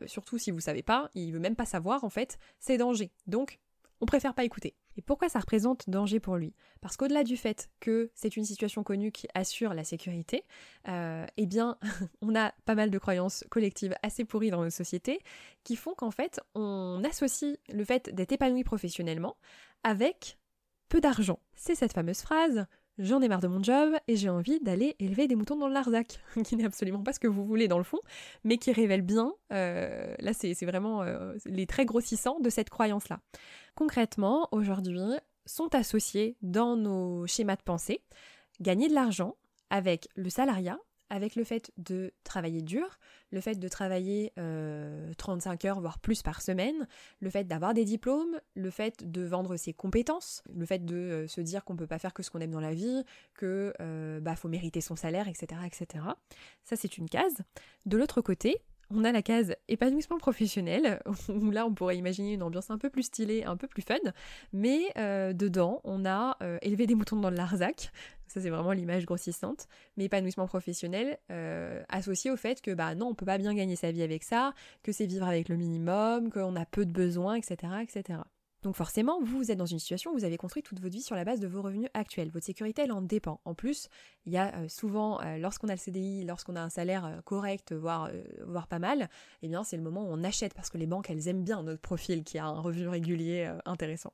surtout 0.07 0.39
si 0.39 0.51
vous 0.51 0.61
savez 0.61 0.83
pas, 0.83 1.11
il 1.15 1.33
veut 1.33 1.39
même 1.39 1.57
pas 1.57 1.67
savoir 1.67 2.05
en 2.05 2.11
fait, 2.11 2.39
c'est 2.59 2.79
danger. 2.79 3.11
Donc 3.27 3.59
on 4.01 4.07
préfère 4.07 4.35
pas 4.35 4.45
écouter. 4.45 4.75
Et 4.97 5.03
pourquoi 5.03 5.29
ça 5.29 5.41
représente 5.41 5.89
danger 5.91 6.21
pour 6.21 6.37
lui? 6.37 6.55
Parce 6.81 6.97
qu'au-delà 6.97 7.25
du 7.25 7.37
fait 7.37 7.71
que 7.81 8.11
c'est 8.15 8.37
une 8.37 8.45
situation 8.45 8.83
connue 8.83 9.13
qui 9.13 9.29
assure 9.35 9.75
la 9.75 9.85
sécurité, 9.85 10.45
euh, 10.89 11.27
eh 11.37 11.47
bien, 11.47 11.79
on 12.23 12.35
a 12.35 12.53
pas 12.65 12.75
mal 12.75 12.91
de 12.91 12.99
croyances 12.99 13.45
collectives 13.51 13.95
assez 14.03 14.25
pourries 14.25 14.51
dans 14.51 14.65
nos 14.65 14.71
sociétés 14.71 15.21
qui 15.65 15.77
font 15.77 15.95
qu'en 15.95 16.11
fait, 16.11 16.41
on 16.55 17.03
associe 17.05 17.59
le 17.73 17.85
fait 17.85 18.15
d'être 18.15 18.33
épanoui 18.33 18.65
professionnellement 18.65 19.37
avec 19.83 20.39
peu 20.89 21.01
d'argent. 21.01 21.41
C'est 21.55 21.75
cette 21.75 21.93
fameuse 21.93 22.23
phrase 22.23 22.67
j'en 22.99 23.21
ai 23.21 23.29
marre 23.29 23.41
de 23.41 23.49
mon 23.49 23.63
job 23.63 23.95
et 24.09 24.17
j'ai 24.17 24.29
envie 24.29 24.61
d'aller 24.61 24.97
élever 24.99 25.29
des 25.29 25.37
moutons 25.37 25.57
dans 25.57 25.69
le 25.69 25.75
Larzac, 25.75 26.21
qui 26.45 26.57
n'est 26.57 26.65
absolument 26.65 27.03
pas 27.03 27.13
ce 27.13 27.21
que 27.21 27.29
vous 27.29 27.45
voulez 27.45 27.69
dans 27.69 27.79
le 27.79 27.85
fond, 27.85 28.01
mais 28.45 28.59
qui 28.59 28.73
révèle 28.73 29.03
bien, 29.03 29.35
euh, 29.53 30.15
là 30.19 30.33
c'est 30.33 30.55
vraiment 30.65 31.03
euh, 31.03 31.35
les 31.47 31.67
traits 31.67 31.87
grossissants 31.87 32.41
de 32.41 32.51
cette 32.51 32.71
croyance-là. 32.71 33.21
Concrètement, 33.75 34.49
aujourd'hui, 34.53 35.01
sont 35.45 35.75
associés 35.75 36.37
dans 36.43 36.77
nos 36.77 37.27
schémas 37.27 37.57
de 37.57 37.63
pensée 37.63 38.03
gagner 38.61 38.89
de 38.89 38.95
l'argent 38.95 39.37
avec 39.71 40.09
le 40.17 40.31
salariat, 40.31 40.79
avec 41.11 41.37
le 41.37 41.45
fait 41.45 41.73
de 41.77 42.13
travailler 42.25 42.63
dur, 42.63 42.99
le 43.31 43.41
fait 43.41 43.57
de 43.57 43.69
travailler 43.69 44.33
35 45.17 45.65
euh, 45.65 45.69
heures, 45.69 45.81
voire 45.81 45.99
plus 45.99 46.23
par 46.23 46.43
semaine, 46.43 46.87
le 47.21 47.31
fait 47.31 47.45
d'avoir 47.45 47.75
des 47.75 47.85
diplômes, 47.85 48.41
le 48.55 48.71
fait 48.71 49.11
de 49.11 49.23
vendre 49.23 49.57
ses 49.57 49.73
compétences, 49.73 50.43
le 50.55 50.67
fait 50.67 50.85
de 50.85 50.97
euh, 50.97 51.29
se 51.29 51.41
dire 51.41 51.65
qu'on 51.65 51.75
ne 51.75 51.79
peut 51.79 51.87
pas 51.87 51.99
faire 51.99 52.15
que 52.15 52.23
ce 52.23 52.31
qu'on 52.31 52.41
aime 52.41 52.51
dans 52.51 52.61
la 52.61 52.75
vie, 52.75 53.05
que 53.35 53.73
euh, 53.81 54.21
bah, 54.21 54.37
faut 54.37 54.49
mériter 54.49 54.81
son 54.81 54.97
salaire, 54.97 55.29
etc. 55.29 55.61
etc. 55.65 56.05
Ça 56.65 56.77
c'est 56.77 56.99
une 56.99 57.09
case. 57.09 57.37
De 57.85 57.97
l'autre 57.97 58.21
côté, 58.21 58.59
on 58.91 59.03
a 59.03 59.11
la 59.11 59.23
case 59.23 59.55
épanouissement 59.69 60.19
professionnel, 60.19 61.03
où 61.29 61.51
là 61.51 61.67
on 61.67 61.75
pourrait 61.75 61.97
imaginer 61.97 62.35
une 62.35 62.43
ambiance 62.43 62.71
un 62.71 62.79
peu 62.79 62.91
plus 62.91 63.05
stylée, 63.05 63.45
un 63.45 63.57
peu 63.57 63.67
plus 63.67 63.83
fun, 63.83 63.97
mais 64.53 64.93
dedans 65.35 65.81
on 65.83 66.05
a 66.05 66.39
élevé 66.63 66.87
des 66.87 66.95
moutons 66.95 67.17
dans 67.17 67.31
le 67.31 67.37
Larzac, 67.37 67.91
ça, 68.29 68.41
c'est 68.41 68.51
vraiment 68.51 68.73
l'image 68.73 69.07
grossissante. 69.07 69.69
Mais 69.97 70.05
épanouissement 70.05 70.47
professionnel 70.47 71.19
euh, 71.31 71.83
associé 71.89 72.31
au 72.31 72.37
fait 72.37 72.61
que, 72.61 72.73
bah 72.73 72.95
non, 72.95 73.09
on 73.09 73.15
peut 73.15 73.27
pas 73.27 73.39
bien 73.39 73.55
gagner 73.55 73.77
sa 73.77 73.91
vie 73.91 74.03
avec 74.03 74.25
ça, 74.25 74.53
que 74.83 74.93
c'est 74.93 75.07
vivre 75.07 75.27
avec 75.27 75.49
le 75.49 75.57
minimum, 75.57 76.31
qu'on 76.31 76.57
a 76.57 76.67
peu 76.67 76.85
de 76.85 76.93
besoins, 76.93 77.35
etc., 77.35 77.73
etc. 77.83 78.21
Donc 78.67 78.75
forcément, 78.75 79.21
vous, 79.23 79.53
êtes 79.53 79.59
dans 79.59 79.65
une 79.65 79.79
situation 79.79 80.11
où 80.11 80.15
vous 80.15 80.25
avez 80.25 80.39
construit 80.39 80.61
toute 80.61 80.81
votre 80.81 80.93
vie 80.93 81.01
sur 81.01 81.15
la 81.15 81.25
base 81.25 81.39
de 81.39 81.47
vos 81.47 81.63
revenus 81.63 81.89
actuels. 81.95 82.31
Votre 82.31 82.47
sécurité, 82.47 82.83
elle 82.83 82.91
en 82.91 83.01
dépend. 83.01 83.41
En 83.45 83.55
plus, 83.55 83.89
il 84.25 84.33
y 84.33 84.39
a 84.39 84.57
euh, 84.57 84.69
souvent, 84.69 85.21
euh, 85.21 85.39
lorsqu'on 85.39 85.69
a 85.69 85.73
le 85.73 85.79
CDI, 85.79 86.25
lorsqu'on 86.25 86.57
a 86.57 86.63
un 86.63 86.69
salaire 86.69 87.05
euh, 87.05 87.21
correct, 87.25 87.73
voire, 87.73 88.11
voire 88.45 88.67
pas 88.67 88.81
mal, 88.81 89.09
eh 89.43 89.47
bien 89.47 89.63
c'est 89.63 89.77
le 89.77 89.85
moment 89.85 90.03
où 90.03 90.09
on 90.11 90.25
achète 90.25 90.53
parce 90.53 90.69
que 90.69 90.79
les 90.79 90.89
banques, 90.89 91.09
elles 91.11 91.29
aiment 91.29 91.45
bien 91.45 91.63
notre 91.63 91.81
profil 91.81 92.25
qui 92.25 92.39
a 92.39 92.47
un 92.47 92.59
revenu 92.59 92.89
régulier 92.89 93.49
intéressant. 93.67 94.13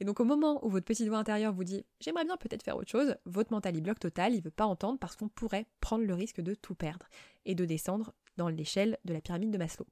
Et 0.00 0.04
donc 0.04 0.18
au 0.18 0.24
moment 0.24 0.66
où 0.66 0.70
votre 0.70 0.86
petite 0.86 1.06
voix 1.06 1.18
intérieure 1.18 1.52
vous 1.52 1.62
dit 1.62 1.86
j'aimerais 2.00 2.24
bien 2.24 2.36
peut-être 2.36 2.64
faire 2.64 2.76
autre 2.76 2.90
chose, 2.90 3.14
votre 3.26 3.52
mental 3.52 3.76
il 3.76 3.80
bloque 3.80 4.00
total, 4.00 4.34
il 4.34 4.42
veut 4.42 4.50
pas 4.50 4.66
entendre 4.66 4.98
parce 4.98 5.14
qu'on 5.14 5.28
pourrait 5.28 5.66
prendre 5.80 6.04
le 6.04 6.14
risque 6.14 6.40
de 6.40 6.56
tout 6.56 6.74
perdre 6.74 7.06
et 7.44 7.54
de 7.54 7.64
descendre 7.64 8.12
dans 8.38 8.48
l'échelle 8.48 8.98
de 9.04 9.12
la 9.12 9.20
pyramide 9.20 9.52
de 9.52 9.58
Maslow. 9.58 9.86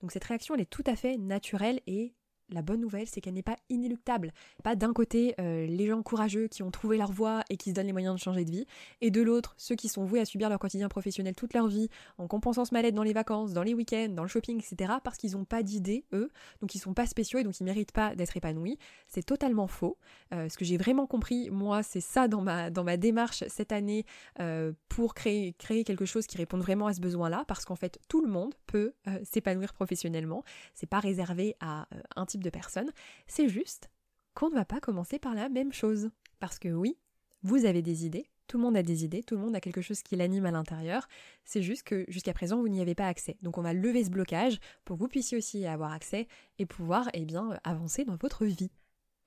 Donc 0.00 0.10
cette 0.10 0.24
réaction 0.24 0.56
elle 0.56 0.62
est 0.62 0.64
tout 0.70 0.84
à 0.84 0.96
fait 0.96 1.16
naturelle 1.16 1.80
et 1.86 2.12
la 2.50 2.62
bonne 2.62 2.80
nouvelle, 2.80 3.06
c'est 3.06 3.20
qu'elle 3.20 3.34
n'est 3.34 3.42
pas 3.42 3.56
inéluctable. 3.68 4.32
Pas 4.62 4.76
d'un 4.76 4.92
côté 4.92 5.34
euh, 5.40 5.66
les 5.66 5.86
gens 5.86 6.02
courageux 6.02 6.48
qui 6.48 6.62
ont 6.62 6.70
trouvé 6.70 6.96
leur 6.96 7.10
voie 7.10 7.42
et 7.50 7.56
qui 7.56 7.70
se 7.70 7.74
donnent 7.74 7.86
les 7.86 7.92
moyens 7.92 8.14
de 8.14 8.20
changer 8.20 8.44
de 8.44 8.50
vie, 8.50 8.66
et 9.00 9.10
de 9.10 9.20
l'autre 9.20 9.54
ceux 9.56 9.74
qui 9.74 9.88
sont 9.88 10.04
voués 10.04 10.20
à 10.20 10.24
subir 10.24 10.48
leur 10.48 10.58
quotidien 10.58 10.88
professionnel 10.88 11.34
toute 11.34 11.54
leur 11.54 11.66
vie, 11.66 11.88
en 12.18 12.28
compensant 12.28 12.64
ce 12.64 12.72
mal-être 12.72 12.94
dans 12.94 13.02
les 13.02 13.12
vacances, 13.12 13.52
dans 13.52 13.62
les 13.62 13.74
week-ends, 13.74 14.10
dans 14.10 14.22
le 14.22 14.28
shopping, 14.28 14.58
etc., 14.58 14.94
parce 15.02 15.18
qu'ils 15.18 15.32
n'ont 15.32 15.44
pas 15.44 15.62
d'idée, 15.62 16.04
eux, 16.12 16.30
donc 16.60 16.74
ils 16.74 16.78
sont 16.78 16.94
pas 16.94 17.06
spéciaux 17.06 17.38
et 17.38 17.44
donc 17.44 17.58
ils 17.58 17.64
méritent 17.64 17.92
pas 17.92 18.14
d'être 18.14 18.36
épanouis. 18.36 18.78
C'est 19.08 19.24
totalement 19.24 19.66
faux. 19.66 19.98
Euh, 20.32 20.48
ce 20.48 20.56
que 20.56 20.64
j'ai 20.64 20.76
vraiment 20.76 21.06
compris, 21.06 21.50
moi, 21.50 21.82
c'est 21.82 22.00
ça 22.00 22.28
dans 22.28 22.42
ma, 22.42 22.70
dans 22.70 22.84
ma 22.84 22.96
démarche 22.96 23.44
cette 23.48 23.72
année 23.72 24.04
euh, 24.40 24.72
pour 24.88 25.14
créer, 25.14 25.54
créer 25.54 25.84
quelque 25.84 26.04
chose 26.04 26.26
qui 26.26 26.36
réponde 26.36 26.60
vraiment 26.60 26.86
à 26.86 26.94
ce 26.94 27.00
besoin-là, 27.00 27.44
parce 27.48 27.64
qu'en 27.64 27.76
fait, 27.76 27.98
tout 28.08 28.24
le 28.24 28.30
monde 28.30 28.54
peut 28.66 28.92
s'épanouir 29.24 29.72
professionnellement. 29.72 30.42
C'est 30.74 30.88
pas 30.88 31.00
réservé 31.00 31.54
à 31.60 31.86
un 32.16 32.24
de 32.42 32.50
personnes, 32.50 32.92
c'est 33.26 33.48
juste 33.48 33.90
qu'on 34.34 34.50
ne 34.50 34.54
va 34.54 34.64
pas 34.64 34.80
commencer 34.80 35.18
par 35.18 35.34
la 35.34 35.48
même 35.48 35.72
chose. 35.72 36.10
Parce 36.38 36.58
que 36.58 36.68
oui, 36.68 36.98
vous 37.42 37.64
avez 37.64 37.82
des 37.82 38.06
idées, 38.06 38.28
tout 38.46 38.58
le 38.58 38.64
monde 38.64 38.76
a 38.76 38.82
des 38.82 39.04
idées, 39.04 39.22
tout 39.22 39.34
le 39.34 39.40
monde 39.40 39.56
a 39.56 39.60
quelque 39.60 39.80
chose 39.80 40.02
qui 40.02 40.16
l'anime 40.16 40.46
à 40.46 40.50
l'intérieur, 40.50 41.08
c'est 41.44 41.62
juste 41.62 41.82
que 41.82 42.04
jusqu'à 42.08 42.32
présent 42.32 42.60
vous 42.60 42.68
n'y 42.68 42.80
avez 42.80 42.94
pas 42.94 43.08
accès. 43.08 43.36
Donc 43.42 43.58
on 43.58 43.62
va 43.62 43.72
lever 43.72 44.04
ce 44.04 44.10
blocage 44.10 44.58
pour 44.84 44.96
que 44.96 45.02
vous 45.02 45.08
puissiez 45.08 45.36
aussi 45.36 45.66
avoir 45.66 45.92
accès 45.92 46.28
et 46.58 46.66
pouvoir 46.66 47.08
eh 47.14 47.24
bien, 47.24 47.58
avancer 47.64 48.04
dans 48.04 48.16
votre 48.16 48.44
vie. 48.44 48.70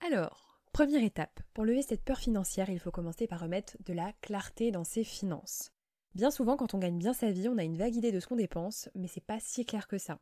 Alors, 0.06 0.62
première 0.72 1.04
étape, 1.04 1.42
pour 1.54 1.66
lever 1.66 1.82
cette 1.82 2.04
peur 2.04 2.20
financière, 2.20 2.70
il 2.70 2.80
faut 2.80 2.92
commencer 2.92 3.28
par 3.28 3.42
remettre 3.42 3.78
de 3.86 3.94
la 3.94 4.14
clarté 4.22 4.72
dans 4.72 4.86
ses 4.86 5.04
finances. 5.04 5.72
Bien 6.16 6.32
souvent, 6.32 6.58
quand 6.58 6.74
on 6.74 6.80
gagne 6.80 6.98
bien 6.98 7.14
sa 7.14 7.32
vie, 7.32 7.48
on 7.48 7.58
a 7.58 7.64
une 7.64 7.78
vague 7.78 7.96
idée 7.96 8.12
de 8.12 8.20
ce 8.20 8.28
qu'on 8.28 8.36
dépense, 8.36 8.90
mais 8.96 9.08
c'est 9.08 9.24
pas 9.24 9.40
si 9.40 9.66
clair 9.66 9.88
que 9.88 9.98
ça. 9.98 10.20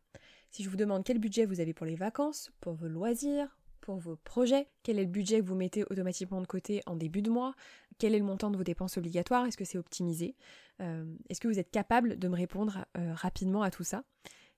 Si 0.52 0.64
je 0.64 0.70
vous 0.70 0.76
demande 0.76 1.04
quel 1.04 1.18
budget 1.18 1.46
vous 1.46 1.60
avez 1.60 1.74
pour 1.74 1.86
les 1.86 1.96
vacances, 1.96 2.52
pour 2.60 2.74
vos 2.74 2.88
loisirs, 2.88 3.58
pour 3.80 3.96
vos 3.96 4.18
projets, 4.18 4.68
quel 4.84 5.00
est 5.00 5.06
le 5.06 5.10
budget 5.10 5.40
que 5.40 5.46
vous 5.46 5.56
mettez 5.56 5.86
automatiquement 5.86 6.42
de 6.42 6.48
côté 6.48 6.82
en 6.88 6.96
début 6.98 7.22
de 7.22 7.30
mois, 7.30 7.56
quel 8.00 8.14
est 8.14 8.20
le 8.20 8.26
montant 8.26 8.52
de 8.52 8.58
vos 8.58 8.64
dépenses 8.64 8.98
obligatoires, 8.98 9.46
est-ce 9.46 9.56
que 9.56 9.64
c'est 9.64 9.78
optimisé, 9.78 10.36
euh, 10.82 11.06
est-ce 11.30 11.40
que 11.40 11.48
vous 11.48 11.58
êtes 11.58 11.72
capable 11.72 12.20
de 12.20 12.28
me 12.28 12.36
répondre 12.36 12.86
euh, 12.98 13.14
rapidement 13.14 13.62
à 13.62 13.72
tout 13.72 13.86
ça? 13.86 14.04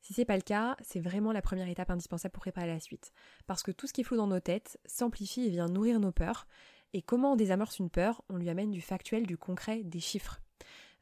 Si 0.02 0.14
c'est 0.14 0.26
pas 0.26 0.36
le 0.36 0.42
cas, 0.42 0.78
c'est 0.82 1.00
vraiment 1.00 1.32
la 1.32 1.42
première 1.42 1.68
étape 1.68 1.92
indispensable 1.92 2.32
pour 2.32 2.42
préparer 2.42 2.68
la 2.68 2.80
suite. 2.80 3.12
Parce 3.46 3.64
que 3.64 3.72
tout 3.72 3.86
ce 3.86 3.94
qui 3.94 4.02
est 4.02 4.04
flou 4.04 4.18
dans 4.18 4.28
nos 4.28 4.40
têtes 4.40 4.80
s'amplifie 4.86 5.46
et 5.46 5.50
vient 5.50 5.68
nourrir 5.68 6.00
nos 6.00 6.12
peurs. 6.12 6.48
Et 6.94 7.02
comment 7.02 7.34
on 7.34 7.36
désamorce 7.36 7.80
une 7.80 7.90
peur? 7.90 8.24
On 8.30 8.38
lui 8.38 8.50
amène 8.50 8.72
du 8.72 8.82
factuel, 8.82 9.28
du 9.28 9.38
concret, 9.38 9.84
des 9.84 10.00
chiffres. 10.00 10.42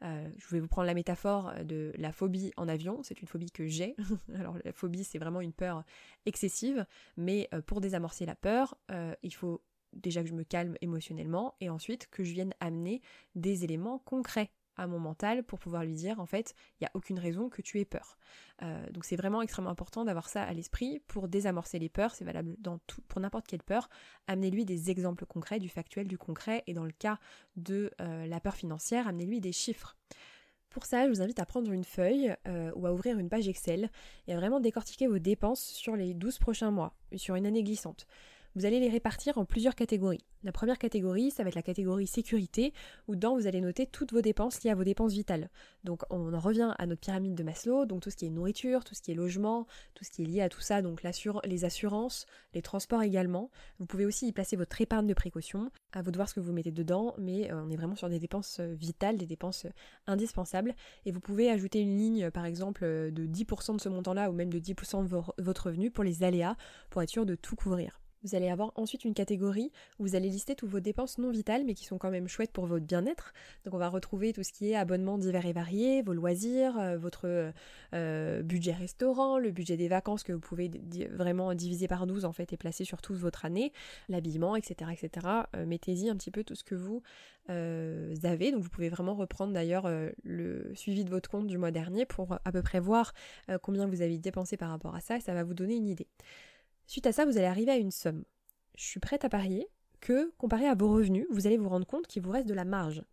Euh, 0.03 0.29
je 0.37 0.47
vais 0.49 0.59
vous 0.59 0.67
prendre 0.67 0.85
la 0.87 0.93
métaphore 0.93 1.53
de 1.63 1.91
la 1.97 2.11
phobie 2.11 2.51
en 2.57 2.67
avion. 2.67 3.01
C'est 3.03 3.21
une 3.21 3.27
phobie 3.27 3.51
que 3.51 3.67
j'ai. 3.67 3.95
Alors 4.35 4.57
la 4.63 4.71
phobie, 4.71 5.03
c'est 5.03 5.17
vraiment 5.17 5.41
une 5.41 5.53
peur 5.53 5.83
excessive, 6.25 6.85
mais 7.15 7.47
euh, 7.53 7.61
pour 7.61 7.81
désamorcer 7.81 8.25
la 8.25 8.35
peur, 8.35 8.77
euh, 8.91 9.15
il 9.23 9.33
faut 9.33 9.61
déjà 9.93 10.21
que 10.21 10.29
je 10.29 10.33
me 10.33 10.43
calme 10.43 10.75
émotionnellement 10.81 11.55
et 11.61 11.69
ensuite 11.69 12.07
que 12.11 12.23
je 12.23 12.33
vienne 12.33 12.53
amener 12.59 13.01
des 13.35 13.63
éléments 13.63 13.99
concrets 13.99 14.51
à 14.77 14.87
mon 14.87 14.99
mental 14.99 15.43
pour 15.43 15.59
pouvoir 15.59 15.83
lui 15.83 15.93
dire 15.93 16.19
en 16.19 16.25
fait, 16.25 16.53
il 16.73 16.83
n'y 16.83 16.87
a 16.87 16.91
aucune 16.93 17.19
raison 17.19 17.49
que 17.49 17.61
tu 17.61 17.79
aies 17.79 17.85
peur. 17.85 18.17
Euh, 18.61 18.89
donc 18.91 19.05
c'est 19.05 19.15
vraiment 19.15 19.41
extrêmement 19.41 19.69
important 19.69 20.05
d'avoir 20.05 20.29
ça 20.29 20.43
à 20.43 20.53
l'esprit 20.53 20.99
pour 21.07 21.27
désamorcer 21.27 21.79
les 21.79 21.89
peurs, 21.89 22.15
c'est 22.15 22.25
valable 22.25 22.55
pour 23.07 23.21
n'importe 23.21 23.47
quelle 23.47 23.63
peur. 23.63 23.89
Amenez-lui 24.27 24.65
des 24.65 24.89
exemples 24.89 25.25
concrets, 25.25 25.59
du 25.59 25.69
factuel, 25.69 26.07
du 26.07 26.17
concret, 26.17 26.63
et 26.67 26.73
dans 26.73 26.85
le 26.85 26.91
cas 26.91 27.19
de 27.55 27.91
euh, 28.01 28.25
la 28.25 28.39
peur 28.39 28.55
financière, 28.55 29.07
amenez-lui 29.07 29.41
des 29.41 29.51
chiffres. 29.51 29.95
Pour 30.69 30.85
ça, 30.85 31.05
je 31.05 31.09
vous 31.09 31.21
invite 31.21 31.39
à 31.39 31.45
prendre 31.45 31.71
une 31.71 31.83
feuille 31.83 32.35
euh, 32.47 32.71
ou 32.75 32.85
à 32.85 32.93
ouvrir 32.93 33.17
une 33.17 33.29
page 33.29 33.47
Excel 33.47 33.89
et 34.27 34.33
à 34.33 34.35
vraiment 34.35 34.59
décortiquer 34.59 35.07
vos 35.07 35.17
dépenses 35.17 35.61
sur 35.61 35.95
les 35.95 36.13
12 36.13 36.39
prochains 36.39 36.71
mois, 36.71 36.93
sur 37.15 37.35
une 37.35 37.45
année 37.45 37.63
glissante. 37.63 38.05
Vous 38.57 38.65
allez 38.65 38.79
les 38.79 38.89
répartir 38.89 39.37
en 39.37 39.45
plusieurs 39.45 39.75
catégories. 39.75 40.25
La 40.43 40.51
première 40.51 40.79
catégorie, 40.79 41.29
ça 41.29 41.43
va 41.43 41.49
être 41.49 41.55
la 41.55 41.61
catégorie 41.61 42.07
sécurité, 42.07 42.73
où 43.07 43.13
dedans 43.13 43.35
vous 43.35 43.45
allez 43.45 43.61
noter 43.61 43.85
toutes 43.85 44.13
vos 44.13 44.21
dépenses 44.21 44.63
liées 44.63 44.71
à 44.71 44.75
vos 44.75 44.83
dépenses 44.83 45.11
vitales. 45.11 45.51
Donc 45.83 46.01
on 46.09 46.33
en 46.33 46.39
revient 46.39 46.73
à 46.79 46.87
notre 46.87 47.01
pyramide 47.01 47.35
de 47.35 47.43
Maslow, 47.43 47.85
donc 47.85 48.01
tout 48.01 48.09
ce 48.09 48.15
qui 48.15 48.25
est 48.25 48.31
nourriture, 48.31 48.83
tout 48.83 48.95
ce 48.95 49.03
qui 49.03 49.11
est 49.11 49.13
logement, 49.13 49.67
tout 49.93 50.03
ce 50.03 50.09
qui 50.09 50.23
est 50.23 50.25
lié 50.25 50.41
à 50.41 50.49
tout 50.49 50.61
ça, 50.61 50.81
donc 50.81 51.03
les 51.03 51.65
assurances, 51.65 52.25
les 52.55 52.63
transports 52.63 53.03
également. 53.03 53.51
Vous 53.77 53.85
pouvez 53.85 54.07
aussi 54.07 54.27
y 54.27 54.31
placer 54.31 54.55
votre 54.55 54.81
épargne 54.81 55.05
de 55.05 55.13
précaution, 55.13 55.69
à 55.91 56.01
vous 56.01 56.09
de 56.09 56.17
voir 56.17 56.27
ce 56.27 56.33
que 56.33 56.39
vous 56.39 56.51
mettez 56.51 56.71
dedans, 56.71 57.13
mais 57.19 57.51
euh, 57.51 57.61
on 57.63 57.69
est 57.69 57.77
vraiment 57.77 57.95
sur 57.95 58.09
des 58.09 58.17
dépenses 58.17 58.59
euh, 58.59 58.73
vitales, 58.73 59.17
des 59.17 59.27
dépenses 59.27 59.65
euh, 59.65 59.71
indispensables. 60.07 60.73
Et 61.05 61.11
vous 61.11 61.19
pouvez 61.19 61.51
ajouter 61.51 61.79
une 61.79 61.95
ligne, 61.95 62.31
par 62.31 62.45
exemple, 62.45 62.83
de 62.83 63.27
10% 63.27 63.75
de 63.75 63.81
ce 63.81 63.89
montant-là, 63.89 64.31
ou 64.31 64.33
même 64.33 64.51
de 64.51 64.57
10% 64.57 65.03
de 65.03 65.43
votre 65.43 65.67
revenu 65.67 65.91
pour 65.91 66.03
les 66.03 66.23
aléas, 66.23 66.57
pour 66.89 67.03
être 67.03 67.11
sûr 67.11 67.27
de 67.27 67.35
tout 67.35 67.55
couvrir. 67.55 67.99
Vous 68.27 68.35
allez 68.35 68.49
avoir 68.49 68.73
ensuite 68.75 69.05
une 69.05 69.13
catégorie 69.13 69.71
où 69.99 70.03
vous 70.03 70.15
allez 70.15 70.29
lister 70.29 70.53
toutes 70.53 70.69
vos 70.69 70.81
dépenses 70.81 71.17
non 71.17 71.29
vitales 71.29 71.63
mais 71.63 71.73
qui 71.73 71.85
sont 71.85 71.97
quand 71.97 72.11
même 72.11 72.27
chouettes 72.27 72.51
pour 72.51 72.65
votre 72.65 72.85
bien-être. 72.85 73.33
Donc 73.63 73.73
on 73.73 73.77
va 73.77 73.87
retrouver 73.87 74.33
tout 74.33 74.43
ce 74.43 74.51
qui 74.51 74.71
est 74.71 74.75
abonnement 74.75 75.17
divers 75.17 75.45
et 75.45 75.53
variés, 75.53 76.01
vos 76.01 76.11
loisirs, 76.11 76.77
euh, 76.77 76.97
votre 76.97 77.53
euh, 77.93 78.43
budget 78.43 78.73
restaurant, 78.73 79.39
le 79.39 79.51
budget 79.51 79.77
des 79.77 79.87
vacances 79.87 80.23
que 80.23 80.33
vous 80.33 80.41
pouvez 80.41 80.69
vraiment 81.09 81.53
diviser 81.53 81.87
par 81.87 82.05
12 82.05 82.25
en 82.25 82.33
fait 82.33 82.51
et 82.51 82.57
placer 82.57 82.83
sur 82.83 83.01
toute 83.01 83.15
votre 83.15 83.45
année, 83.45 83.71
l'habillement, 84.09 84.57
etc. 84.57 84.91
etc. 84.91 85.27
Euh, 85.55 85.65
mettez-y 85.65 86.09
un 86.09 86.17
petit 86.17 86.31
peu 86.31 86.43
tout 86.43 86.55
ce 86.55 86.65
que 86.65 86.75
vous 86.75 87.01
avez. 87.47 88.51
Donc 88.51 88.61
vous 88.61 88.69
pouvez 88.69 88.89
vraiment 88.89 89.15
reprendre 89.15 89.53
d'ailleurs 89.53 89.89
le 90.25 90.69
suivi 90.75 91.05
de 91.05 91.09
votre 91.09 91.29
compte 91.29 91.47
du 91.47 91.57
mois 91.57 91.71
dernier 91.71 92.05
pour 92.05 92.37
à 92.43 92.51
peu 92.51 92.61
près 92.61 92.81
voir 92.81 93.13
combien 93.61 93.87
vous 93.87 94.01
avez 94.01 94.17
dépensé 94.17 94.57
par 94.57 94.69
rapport 94.69 94.95
à 94.95 94.99
ça 94.99 95.15
et 95.15 95.21
ça 95.21 95.33
va 95.33 95.45
vous 95.45 95.53
donner 95.53 95.77
une 95.77 95.87
idée. 95.87 96.07
Suite 96.87 97.05
à 97.05 97.11
ça, 97.11 97.25
vous 97.25 97.37
allez 97.37 97.47
arriver 97.47 97.71
à 97.71 97.77
une 97.77 97.91
somme. 97.91 98.23
Je 98.77 98.83
suis 98.85 99.01
prête 99.01 99.25
à 99.25 99.29
parier 99.29 99.67
que, 99.99 100.31
comparé 100.37 100.67
à 100.67 100.73
vos 100.73 100.89
revenus, 100.89 101.27
vous 101.29 101.45
allez 101.45 101.57
vous 101.57 101.67
rendre 101.67 101.85
compte 101.85 102.07
qu'il 102.07 102.23
vous 102.23 102.31
reste 102.31 102.47
de 102.47 102.53
la 102.53 102.63
marge. 102.63 103.03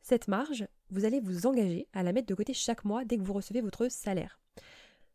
Cette 0.00 0.28
marge, 0.28 0.68
vous 0.90 1.04
allez 1.04 1.18
vous 1.18 1.46
engager 1.46 1.88
à 1.92 2.04
la 2.04 2.12
mettre 2.12 2.28
de 2.28 2.34
côté 2.34 2.54
chaque 2.54 2.84
mois 2.84 3.04
dès 3.04 3.18
que 3.18 3.22
vous 3.22 3.32
recevez 3.32 3.60
votre 3.60 3.88
salaire. 3.90 4.38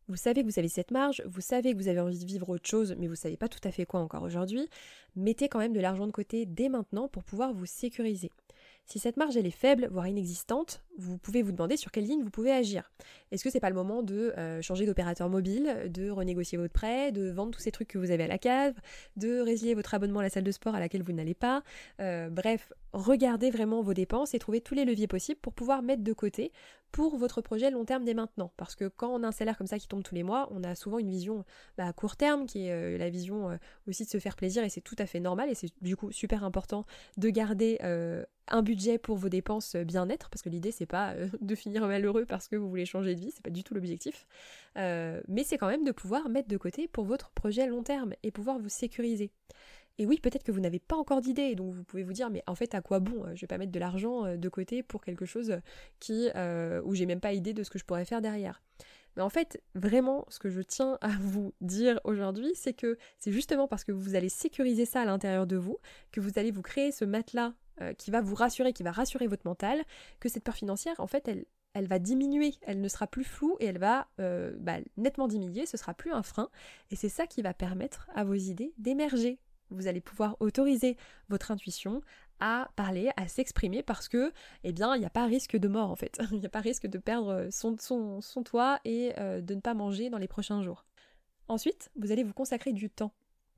Vous 0.08 0.16
savez 0.16 0.42
que 0.42 0.48
vous 0.48 0.58
avez 0.58 0.68
cette 0.68 0.90
marge, 0.90 1.22
vous 1.24 1.40
savez 1.40 1.72
que 1.72 1.78
vous 1.78 1.88
avez 1.88 2.00
envie 2.00 2.18
de 2.18 2.26
vivre 2.26 2.50
autre 2.50 2.68
chose, 2.68 2.94
mais 2.98 3.06
vous 3.06 3.12
ne 3.12 3.16
savez 3.16 3.38
pas 3.38 3.48
tout 3.48 3.66
à 3.66 3.70
fait 3.70 3.86
quoi 3.86 4.00
encore 4.00 4.24
aujourd'hui. 4.24 4.68
Mettez 5.16 5.48
quand 5.48 5.60
même 5.60 5.72
de 5.72 5.80
l'argent 5.80 6.06
de 6.06 6.12
côté 6.12 6.44
dès 6.44 6.68
maintenant 6.68 7.08
pour 7.08 7.24
pouvoir 7.24 7.54
vous 7.54 7.64
sécuriser. 7.64 8.30
Si 8.86 8.98
cette 8.98 9.16
marge 9.16 9.36
est 9.36 9.50
faible, 9.50 9.88
voire 9.90 10.06
inexistante, 10.06 10.82
vous 10.98 11.16
pouvez 11.16 11.42
vous 11.42 11.52
demander 11.52 11.76
sur 11.76 11.90
quelle 11.90 12.04
ligne 12.04 12.22
vous 12.22 12.30
pouvez 12.30 12.52
agir. 12.52 12.90
Est-ce 13.30 13.42
que 13.42 13.48
c'est 13.48 13.60
pas 13.60 13.70
le 13.70 13.74
moment 13.74 14.02
de 14.02 14.34
euh, 14.36 14.60
changer 14.60 14.84
d'opérateur 14.86 15.28
mobile, 15.28 15.88
de 15.88 16.10
renégocier 16.10 16.58
votre 16.58 16.72
prêt, 16.72 17.12
de 17.12 17.30
vendre 17.30 17.52
tous 17.52 17.60
ces 17.60 17.70
trucs 17.70 17.88
que 17.88 17.98
vous 17.98 18.10
avez 18.10 18.24
à 18.24 18.28
la 18.28 18.38
cave, 18.38 18.74
de 19.16 19.40
résilier 19.40 19.74
votre 19.74 19.94
abonnement 19.94 20.20
à 20.20 20.24
la 20.24 20.30
salle 20.30 20.44
de 20.44 20.50
sport 20.50 20.74
à 20.74 20.80
laquelle 20.80 21.02
vous 21.02 21.12
n'allez 21.12 21.34
pas? 21.34 21.62
Euh, 22.00 22.28
Bref, 22.28 22.72
regardez 22.92 23.50
vraiment 23.50 23.82
vos 23.82 23.94
dépenses 23.94 24.34
et 24.34 24.38
trouvez 24.38 24.60
tous 24.60 24.74
les 24.74 24.84
leviers 24.84 25.06
possibles 25.06 25.40
pour 25.40 25.54
pouvoir 25.54 25.82
mettre 25.82 26.02
de 26.02 26.12
côté 26.12 26.52
pour 26.90 27.16
votre 27.16 27.40
projet 27.40 27.70
long 27.70 27.86
terme 27.86 28.04
dès 28.04 28.14
maintenant. 28.14 28.52
Parce 28.58 28.74
que 28.74 28.88
quand 28.88 29.08
on 29.08 29.22
a 29.22 29.28
un 29.28 29.32
salaire 29.32 29.56
comme 29.56 29.66
ça 29.66 29.78
qui 29.78 29.88
tombe 29.88 30.02
tous 30.02 30.14
les 30.14 30.22
mois, 30.22 30.48
on 30.50 30.62
a 30.62 30.74
souvent 30.74 30.98
une 30.98 31.08
vision 31.08 31.44
bah, 31.78 31.86
à 31.86 31.92
court 31.94 32.16
terme 32.16 32.44
qui 32.44 32.66
est 32.66 32.72
euh, 32.72 32.98
la 32.98 33.08
vision 33.08 33.58
aussi 33.88 34.04
de 34.04 34.10
se 34.10 34.18
faire 34.18 34.36
plaisir 34.36 34.64
et 34.64 34.68
c'est 34.68 34.82
tout 34.82 34.96
à 34.98 35.06
fait 35.06 35.20
normal 35.20 35.48
et 35.48 35.54
c'est 35.54 35.70
du 35.80 35.96
coup 35.96 36.12
super 36.12 36.44
important 36.44 36.84
de 37.16 37.30
garder 37.30 37.78
un 38.48 38.62
budget 38.62 38.98
pour 38.98 39.16
vos 39.16 39.28
dépenses 39.28 39.74
euh, 39.74 39.84
bien-être, 39.84 40.28
parce 40.30 40.42
que 40.42 40.48
l'idée 40.48 40.72
c'est 40.72 40.86
pas 40.86 41.12
euh, 41.12 41.28
de 41.40 41.54
finir 41.54 41.86
malheureux 41.86 42.26
parce 42.26 42.48
que 42.48 42.56
vous 42.56 42.68
voulez 42.68 42.86
changer 42.86 43.14
de 43.14 43.20
vie, 43.20 43.30
c'est 43.30 43.42
pas 43.42 43.50
du 43.50 43.64
tout 43.64 43.74
l'objectif, 43.74 44.26
euh, 44.76 45.20
mais 45.28 45.44
c'est 45.44 45.58
quand 45.58 45.68
même 45.68 45.84
de 45.84 45.92
pouvoir 45.92 46.28
mettre 46.28 46.48
de 46.48 46.56
côté 46.56 46.88
pour 46.88 47.04
votre 47.04 47.30
projet 47.30 47.66
long 47.66 47.82
terme 47.82 48.14
et 48.22 48.30
pouvoir 48.30 48.58
vous 48.58 48.68
sécuriser. 48.68 49.30
Et 49.98 50.06
oui, 50.06 50.18
peut-être 50.22 50.42
que 50.42 50.52
vous 50.52 50.60
n'avez 50.60 50.78
pas 50.78 50.96
encore 50.96 51.20
d'idée, 51.20 51.54
donc 51.54 51.74
vous 51.74 51.84
pouvez 51.84 52.02
vous 52.02 52.14
dire, 52.14 52.30
mais 52.30 52.42
en 52.46 52.54
fait, 52.54 52.74
à 52.74 52.80
quoi 52.80 52.98
bon 52.98 53.26
Je 53.34 53.42
vais 53.42 53.46
pas 53.46 53.58
mettre 53.58 53.72
de 53.72 53.78
l'argent 53.78 54.36
de 54.36 54.48
côté 54.48 54.82
pour 54.82 55.04
quelque 55.04 55.26
chose 55.26 55.58
qui, 56.00 56.28
où 56.84 56.94
j'ai 56.94 57.04
même 57.04 57.20
pas 57.20 57.34
idée 57.34 57.52
de 57.52 57.62
ce 57.62 57.68
que 57.68 57.78
je 57.78 57.84
pourrais 57.84 58.06
faire 58.06 58.22
derrière. 58.22 58.62
Mais 59.16 59.22
en 59.22 59.28
fait, 59.28 59.62
vraiment, 59.74 60.24
ce 60.28 60.38
que 60.38 60.48
je 60.48 60.60
tiens 60.60 60.98
à 61.00 61.08
vous 61.20 61.52
dire 61.60 62.00
aujourd'hui, 62.04 62.52
c'est 62.54 62.72
que 62.72 62.98
c'est 63.18 63.32
justement 63.32 63.68
parce 63.68 63.84
que 63.84 63.92
vous 63.92 64.14
allez 64.14 64.28
sécuriser 64.28 64.86
ça 64.86 65.02
à 65.02 65.04
l'intérieur 65.04 65.46
de 65.46 65.56
vous, 65.56 65.78
que 66.10 66.20
vous 66.20 66.32
allez 66.36 66.50
vous 66.50 66.62
créer 66.62 66.92
ce 66.92 67.04
matelas 67.04 67.54
euh, 67.80 67.92
qui 67.94 68.10
va 68.10 68.20
vous 68.20 68.34
rassurer, 68.34 68.72
qui 68.72 68.82
va 68.82 68.92
rassurer 68.92 69.26
votre 69.26 69.46
mental, 69.46 69.82
que 70.20 70.28
cette 70.28 70.44
peur 70.44 70.54
financière, 70.54 70.94
en 70.98 71.06
fait, 71.06 71.28
elle, 71.28 71.86
va 71.86 71.98
diminuer, 71.98 72.54
elle 72.62 72.80
ne 72.80 72.88
sera 72.88 73.06
plus 73.06 73.24
floue 73.24 73.56
et 73.60 73.66
elle 73.66 73.78
va 73.78 74.08
euh, 74.20 74.54
bah, 74.58 74.78
nettement 74.96 75.28
diminuer, 75.28 75.66
ce 75.66 75.76
sera 75.76 75.94
plus 75.94 76.12
un 76.12 76.22
frein. 76.22 76.50
Et 76.90 76.96
c'est 76.96 77.08
ça 77.08 77.26
qui 77.26 77.42
va 77.42 77.54
permettre 77.54 78.10
à 78.14 78.24
vos 78.24 78.34
idées 78.34 78.74
d'émerger. 78.78 79.38
Vous 79.70 79.86
allez 79.86 80.02
pouvoir 80.02 80.36
autoriser 80.40 80.98
votre 81.30 81.50
intuition 81.50 82.02
à 82.40 82.70
parler, 82.76 83.10
à 83.16 83.28
s'exprimer 83.28 83.82
parce 83.82 84.08
que, 84.08 84.32
eh 84.64 84.72
bien, 84.72 84.94
il 84.96 85.00
n'y 85.00 85.06
a 85.06 85.10
pas 85.10 85.24
risque 85.24 85.56
de 85.56 85.68
mort 85.68 85.90
en 85.90 85.96
fait. 85.96 86.18
Il 86.32 86.40
n'y 86.40 86.46
a 86.46 86.50
pas 86.50 86.60
risque 86.60 86.86
de 86.86 86.98
perdre 86.98 87.48
son 87.50 87.76
toit 88.44 88.80
et 88.84 89.12
euh, 89.18 89.40
de 89.40 89.54
ne 89.54 89.60
pas 89.60 89.74
manger 89.74 90.10
dans 90.10 90.18
les 90.18 90.28
prochains 90.28 90.62
jours. 90.62 90.84
Ensuite, 91.48 91.90
vous 91.96 92.12
allez 92.12 92.24
vous 92.24 92.34
consacrer 92.34 92.72
du 92.72 92.90
temps 92.90 93.12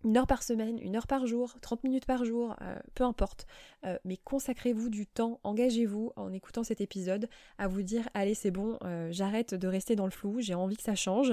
une 0.04 0.18
heure 0.18 0.26
par 0.26 0.42
semaine, 0.42 0.78
une 0.80 0.96
heure 0.96 1.06
par 1.06 1.26
jour, 1.26 1.56
30 1.60 1.82
minutes 1.82 2.04
par 2.04 2.24
jour, 2.24 2.54
euh, 2.60 2.76
peu 2.94 3.04
importe. 3.04 3.46
Euh, 3.84 3.98
mais 4.04 4.18
consacrez-vous 4.18 4.90
du 4.90 5.06
temps, 5.06 5.40
engagez-vous 5.44 6.12
en 6.16 6.32
écoutant 6.32 6.62
cet 6.62 6.80
épisode 6.80 7.28
à 7.58 7.68
vous 7.68 7.82
dire 7.82 8.08
allez 8.14 8.34
c'est 8.34 8.50
bon, 8.50 8.78
euh, 8.84 9.08
j'arrête 9.10 9.54
de 9.54 9.66
rester 9.66 9.96
dans 9.96 10.04
le 10.04 10.10
flou, 10.10 10.40
j'ai 10.40 10.54
envie 10.54 10.76
que 10.76 10.82
ça 10.82 10.94
change. 10.94 11.32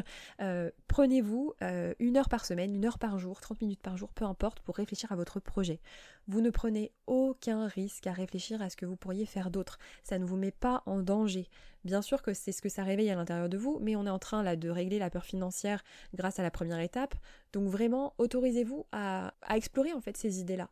Prenez-vous 0.87 1.53
une 1.99 2.17
heure 2.17 2.29
par 2.29 2.45
semaine, 2.45 2.73
une 2.73 2.85
heure 2.85 2.99
par 2.99 3.19
jour, 3.19 3.41
30 3.41 3.61
minutes 3.61 3.81
par 3.81 3.97
jour, 3.97 4.09
peu 4.13 4.25
importe, 4.25 4.59
pour 4.61 4.75
réfléchir 4.75 5.11
à 5.11 5.15
votre 5.15 5.39
projet. 5.39 5.79
Vous 6.27 6.41
ne 6.41 6.49
prenez 6.49 6.91
aucun 7.07 7.67
risque 7.67 8.07
à 8.07 8.13
réfléchir 8.13 8.61
à 8.61 8.69
ce 8.69 8.75
que 8.75 8.85
vous 8.85 8.95
pourriez 8.95 9.25
faire 9.25 9.51
d'autre. 9.51 9.79
Ça 10.03 10.19
ne 10.19 10.25
vous 10.25 10.37
met 10.37 10.51
pas 10.51 10.83
en 10.85 10.99
danger. 10.99 11.47
Bien 11.83 12.01
sûr 12.01 12.21
que 12.21 12.33
c'est 12.33 12.51
ce 12.51 12.61
que 12.61 12.69
ça 12.69 12.83
réveille 12.83 13.09
à 13.09 13.15
l'intérieur 13.15 13.49
de 13.49 13.57
vous, 13.57 13.79
mais 13.81 13.95
on 13.95 14.05
est 14.05 14.11
en 14.11 14.19
train 14.19 14.43
là 14.43 14.55
de 14.55 14.69
régler 14.69 14.99
la 14.99 15.09
peur 15.09 15.25
financière 15.25 15.83
grâce 16.13 16.39
à 16.39 16.43
la 16.43 16.51
première 16.51 16.79
étape. 16.79 17.15
Donc 17.53 17.67
vraiment, 17.67 18.13
autorisez-vous 18.17 18.85
à, 18.91 19.33
à 19.41 19.57
explorer 19.57 19.93
en 19.93 20.01
fait 20.01 20.15
ces 20.15 20.39
idées-là. 20.39 20.69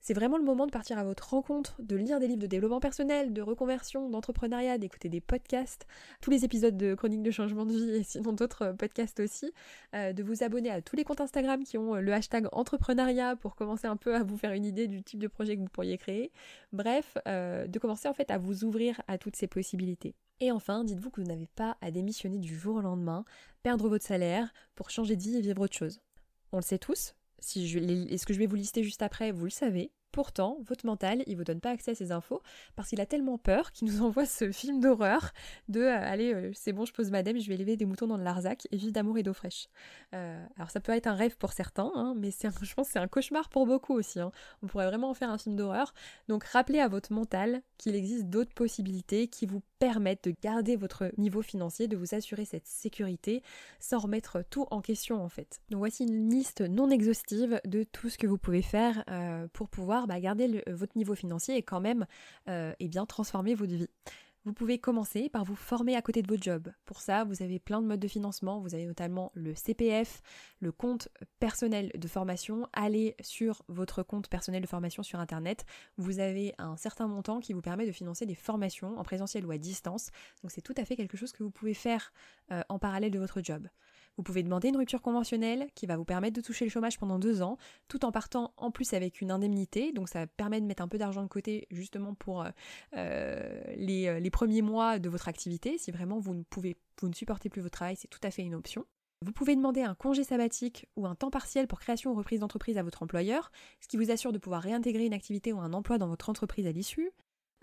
C'est 0.00 0.14
vraiment 0.14 0.38
le 0.38 0.44
moment 0.44 0.66
de 0.66 0.70
partir 0.70 0.98
à 0.98 1.04
votre 1.04 1.30
rencontre, 1.30 1.74
de 1.80 1.96
lire 1.96 2.20
des 2.20 2.28
livres 2.28 2.40
de 2.40 2.46
développement 2.46 2.78
personnel, 2.78 3.32
de 3.32 3.42
reconversion, 3.42 4.08
d'entrepreneuriat, 4.08 4.78
d'écouter 4.78 5.08
des 5.08 5.20
podcasts, 5.20 5.86
tous 6.20 6.30
les 6.30 6.44
épisodes 6.44 6.76
de 6.76 6.94
Chronique 6.94 7.22
de 7.22 7.30
changement 7.30 7.66
de 7.66 7.72
vie 7.72 7.90
et 7.90 8.02
sinon 8.04 8.32
d'autres 8.32 8.72
podcasts 8.78 9.18
aussi, 9.20 9.52
euh, 9.94 10.12
de 10.12 10.22
vous 10.22 10.44
abonner 10.44 10.70
à 10.70 10.80
tous 10.80 10.94
les 10.94 11.04
comptes 11.04 11.20
Instagram 11.20 11.64
qui 11.64 11.76
ont 11.76 11.94
le 11.94 12.12
hashtag 12.12 12.46
entrepreneuriat 12.52 13.36
pour 13.36 13.56
commencer 13.56 13.86
un 13.86 13.96
peu 13.96 14.14
à 14.14 14.22
vous 14.22 14.36
faire 14.36 14.52
une 14.52 14.64
idée 14.64 14.86
du 14.86 15.02
type 15.02 15.18
de 15.18 15.28
projet 15.28 15.56
que 15.56 15.62
vous 15.62 15.68
pourriez 15.68 15.98
créer. 15.98 16.30
Bref, 16.72 17.18
euh, 17.26 17.66
de 17.66 17.78
commencer 17.78 18.08
en 18.08 18.14
fait 18.14 18.30
à 18.30 18.38
vous 18.38 18.64
ouvrir 18.64 19.02
à 19.08 19.18
toutes 19.18 19.36
ces 19.36 19.48
possibilités. 19.48 20.14
Et 20.40 20.52
enfin, 20.52 20.84
dites-vous 20.84 21.10
que 21.10 21.20
vous 21.20 21.26
n'avez 21.26 21.46
pas 21.46 21.78
à 21.80 21.90
démissionner 21.90 22.38
du 22.38 22.54
jour 22.56 22.76
au 22.76 22.80
lendemain, 22.80 23.24
perdre 23.62 23.88
votre 23.88 24.04
salaire 24.04 24.52
pour 24.74 24.90
changer 24.90 25.16
de 25.16 25.22
vie 25.22 25.36
et 25.36 25.40
vivre 25.40 25.62
autre 25.62 25.76
chose. 25.76 26.00
On 26.52 26.58
le 26.58 26.62
sait 26.62 26.78
tous, 26.78 27.14
si 27.38 27.68
je, 27.68 27.78
ce 27.78 28.26
que 28.26 28.32
je 28.32 28.38
vais 28.38 28.46
vous 28.46 28.56
lister 28.56 28.82
juste 28.82 29.02
après, 29.02 29.30
vous 29.32 29.44
le 29.44 29.50
savez, 29.50 29.90
Pourtant, 30.16 30.56
votre 30.66 30.86
mental, 30.86 31.22
il 31.26 31.36
vous 31.36 31.44
donne 31.44 31.60
pas 31.60 31.68
accès 31.68 31.90
à 31.90 31.94
ces 31.94 32.10
infos 32.10 32.40
parce 32.74 32.88
qu'il 32.88 33.02
a 33.02 33.04
tellement 33.04 33.36
peur 33.36 33.70
qu'il 33.70 33.86
nous 33.86 34.00
envoie 34.02 34.24
ce 34.24 34.50
film 34.50 34.80
d'horreur 34.80 35.30
de 35.68 35.80
euh, 35.80 35.94
allez, 35.94 36.32
euh, 36.32 36.52
c'est 36.54 36.72
bon, 36.72 36.86
je 36.86 36.94
pose 36.94 37.10
madame, 37.10 37.38
je 37.38 37.46
vais 37.46 37.54
élever 37.54 37.76
des 37.76 37.84
moutons 37.84 38.06
dans 38.06 38.16
le 38.16 38.24
Larzac 38.24 38.66
et 38.72 38.78
vivre 38.78 38.94
d'amour 38.94 39.18
et 39.18 39.22
d'eau 39.22 39.34
fraîche. 39.34 39.68
Euh, 40.14 40.42
alors 40.56 40.70
ça 40.70 40.80
peut 40.80 40.92
être 40.92 41.06
un 41.06 41.14
rêve 41.14 41.36
pour 41.36 41.52
certains, 41.52 41.92
hein, 41.94 42.14
mais 42.16 42.30
c'est 42.30 42.48
je 42.62 42.74
pense 42.74 42.88
c'est 42.88 42.98
un 42.98 43.08
cauchemar 43.08 43.50
pour 43.50 43.66
beaucoup 43.66 43.92
aussi. 43.92 44.18
Hein. 44.18 44.32
On 44.62 44.68
pourrait 44.68 44.86
vraiment 44.86 45.10
en 45.10 45.14
faire 45.14 45.28
un 45.28 45.36
film 45.36 45.54
d'horreur. 45.54 45.92
Donc 46.28 46.44
rappelez 46.44 46.80
à 46.80 46.88
votre 46.88 47.12
mental 47.12 47.60
qu'il 47.76 47.94
existe 47.94 48.24
d'autres 48.24 48.54
possibilités 48.54 49.28
qui 49.28 49.44
vous 49.44 49.60
permettent 49.78 50.24
de 50.24 50.34
garder 50.42 50.76
votre 50.76 51.12
niveau 51.18 51.42
financier, 51.42 51.88
de 51.88 51.96
vous 51.98 52.14
assurer 52.14 52.46
cette 52.46 52.66
sécurité 52.66 53.42
sans 53.80 53.98
remettre 53.98 54.42
tout 54.48 54.66
en 54.70 54.80
question 54.80 55.22
en 55.22 55.28
fait. 55.28 55.60
Donc 55.68 55.80
voici 55.80 56.04
une 56.04 56.30
liste 56.30 56.62
non 56.62 56.88
exhaustive 56.88 57.60
de 57.66 57.82
tout 57.82 58.08
ce 58.08 58.16
que 58.16 58.26
vous 58.26 58.38
pouvez 58.38 58.62
faire 58.62 59.04
pour 59.52 59.68
pouvoir 59.68 60.05
bah, 60.06 60.20
garder 60.20 60.62
votre 60.68 60.96
niveau 60.96 61.14
financier 61.14 61.56
et 61.56 61.62
quand 61.62 61.80
même 61.80 62.06
euh, 62.48 62.72
eh 62.78 62.88
bien, 62.88 63.06
transformer 63.06 63.54
votre 63.54 63.74
vie. 63.74 63.88
Vous 64.46 64.52
pouvez 64.52 64.78
commencer 64.78 65.28
par 65.28 65.42
vous 65.42 65.56
former 65.56 65.96
à 65.96 66.02
côté 66.02 66.22
de 66.22 66.28
votre 66.28 66.42
job. 66.44 66.70
Pour 66.84 67.00
ça, 67.00 67.24
vous 67.24 67.42
avez 67.42 67.58
plein 67.58 67.82
de 67.82 67.86
modes 67.88 67.98
de 67.98 68.06
financement. 68.06 68.60
Vous 68.60 68.76
avez 68.76 68.86
notamment 68.86 69.32
le 69.34 69.56
CPF, 69.56 70.22
le 70.60 70.70
compte 70.70 71.08
personnel 71.40 71.90
de 71.92 72.06
formation. 72.06 72.68
Allez 72.72 73.16
sur 73.20 73.64
votre 73.66 74.04
compte 74.04 74.28
personnel 74.28 74.62
de 74.62 74.68
formation 74.68 75.02
sur 75.02 75.18
Internet. 75.18 75.66
Vous 75.96 76.20
avez 76.20 76.54
un 76.58 76.76
certain 76.76 77.08
montant 77.08 77.40
qui 77.40 77.54
vous 77.54 77.60
permet 77.60 77.86
de 77.86 77.92
financer 77.92 78.24
des 78.24 78.36
formations 78.36 78.96
en 78.96 79.02
présentiel 79.02 79.44
ou 79.44 79.50
à 79.50 79.58
distance. 79.58 80.10
Donc 80.42 80.52
c'est 80.52 80.62
tout 80.62 80.74
à 80.76 80.84
fait 80.84 80.94
quelque 80.94 81.16
chose 81.16 81.32
que 81.32 81.42
vous 81.42 81.50
pouvez 81.50 81.74
faire 81.74 82.12
euh, 82.52 82.62
en 82.68 82.78
parallèle 82.78 83.10
de 83.10 83.18
votre 83.18 83.40
job. 83.42 83.66
Vous 84.16 84.22
pouvez 84.22 84.42
demander 84.42 84.68
une 84.68 84.76
rupture 84.76 85.02
conventionnelle 85.02 85.68
qui 85.74 85.86
va 85.86 85.96
vous 85.96 86.04
permettre 86.04 86.36
de 86.36 86.40
toucher 86.40 86.64
le 86.64 86.70
chômage 86.70 86.98
pendant 86.98 87.18
deux 87.18 87.42
ans, 87.42 87.58
tout 87.88 88.04
en 88.04 88.12
partant 88.12 88.52
en 88.56 88.70
plus 88.70 88.94
avec 88.94 89.20
une 89.20 89.30
indemnité. 89.30 89.92
Donc 89.92 90.08
ça 90.08 90.26
permet 90.26 90.60
de 90.60 90.66
mettre 90.66 90.82
un 90.82 90.88
peu 90.88 90.98
d'argent 90.98 91.22
de 91.22 91.28
côté 91.28 91.66
justement 91.70 92.14
pour 92.14 92.42
euh, 92.42 92.50
euh, 92.96 93.60
les, 93.76 94.20
les, 94.20 94.30
premiers 94.30 94.62
mois 94.62 94.98
de 94.98 95.08
votre 95.08 95.28
activité. 95.28 95.78
Si 95.78 95.90
vraiment 95.90 96.18
vous 96.18 96.34
ne 96.34 96.42
pouvez, 96.42 96.76
vous 97.00 97.08
ne 97.08 97.14
supportez 97.14 97.48
plus 97.48 97.60
votre 97.60 97.76
travail, 97.76 97.96
c'est 97.96 98.08
tout 98.08 98.20
à 98.22 98.30
fait 98.30 98.42
une 98.42 98.54
option. 98.54 98.86
Vous 99.22 99.32
pouvez 99.32 99.56
demander 99.56 99.80
un 99.80 99.94
congé 99.94 100.24
sabbatique 100.24 100.86
ou 100.96 101.06
un 101.06 101.14
temps 101.14 101.30
partiel 101.30 101.66
pour 101.66 101.80
création 101.80 102.12
ou 102.12 102.14
reprise 102.14 102.40
d'entreprise 102.40 102.76
à 102.76 102.82
votre 102.82 103.02
employeur, 103.02 103.50
ce 103.80 103.88
qui 103.88 103.96
vous 103.96 104.10
assure 104.10 104.30
de 104.30 104.38
pouvoir 104.38 104.62
réintégrer 104.62 105.06
une 105.06 105.14
activité 105.14 105.54
ou 105.54 105.60
un 105.60 105.72
emploi 105.72 105.96
dans 105.96 106.08
votre 106.08 106.28
entreprise 106.28 106.66
à 106.66 106.72
l'issue. 106.72 107.10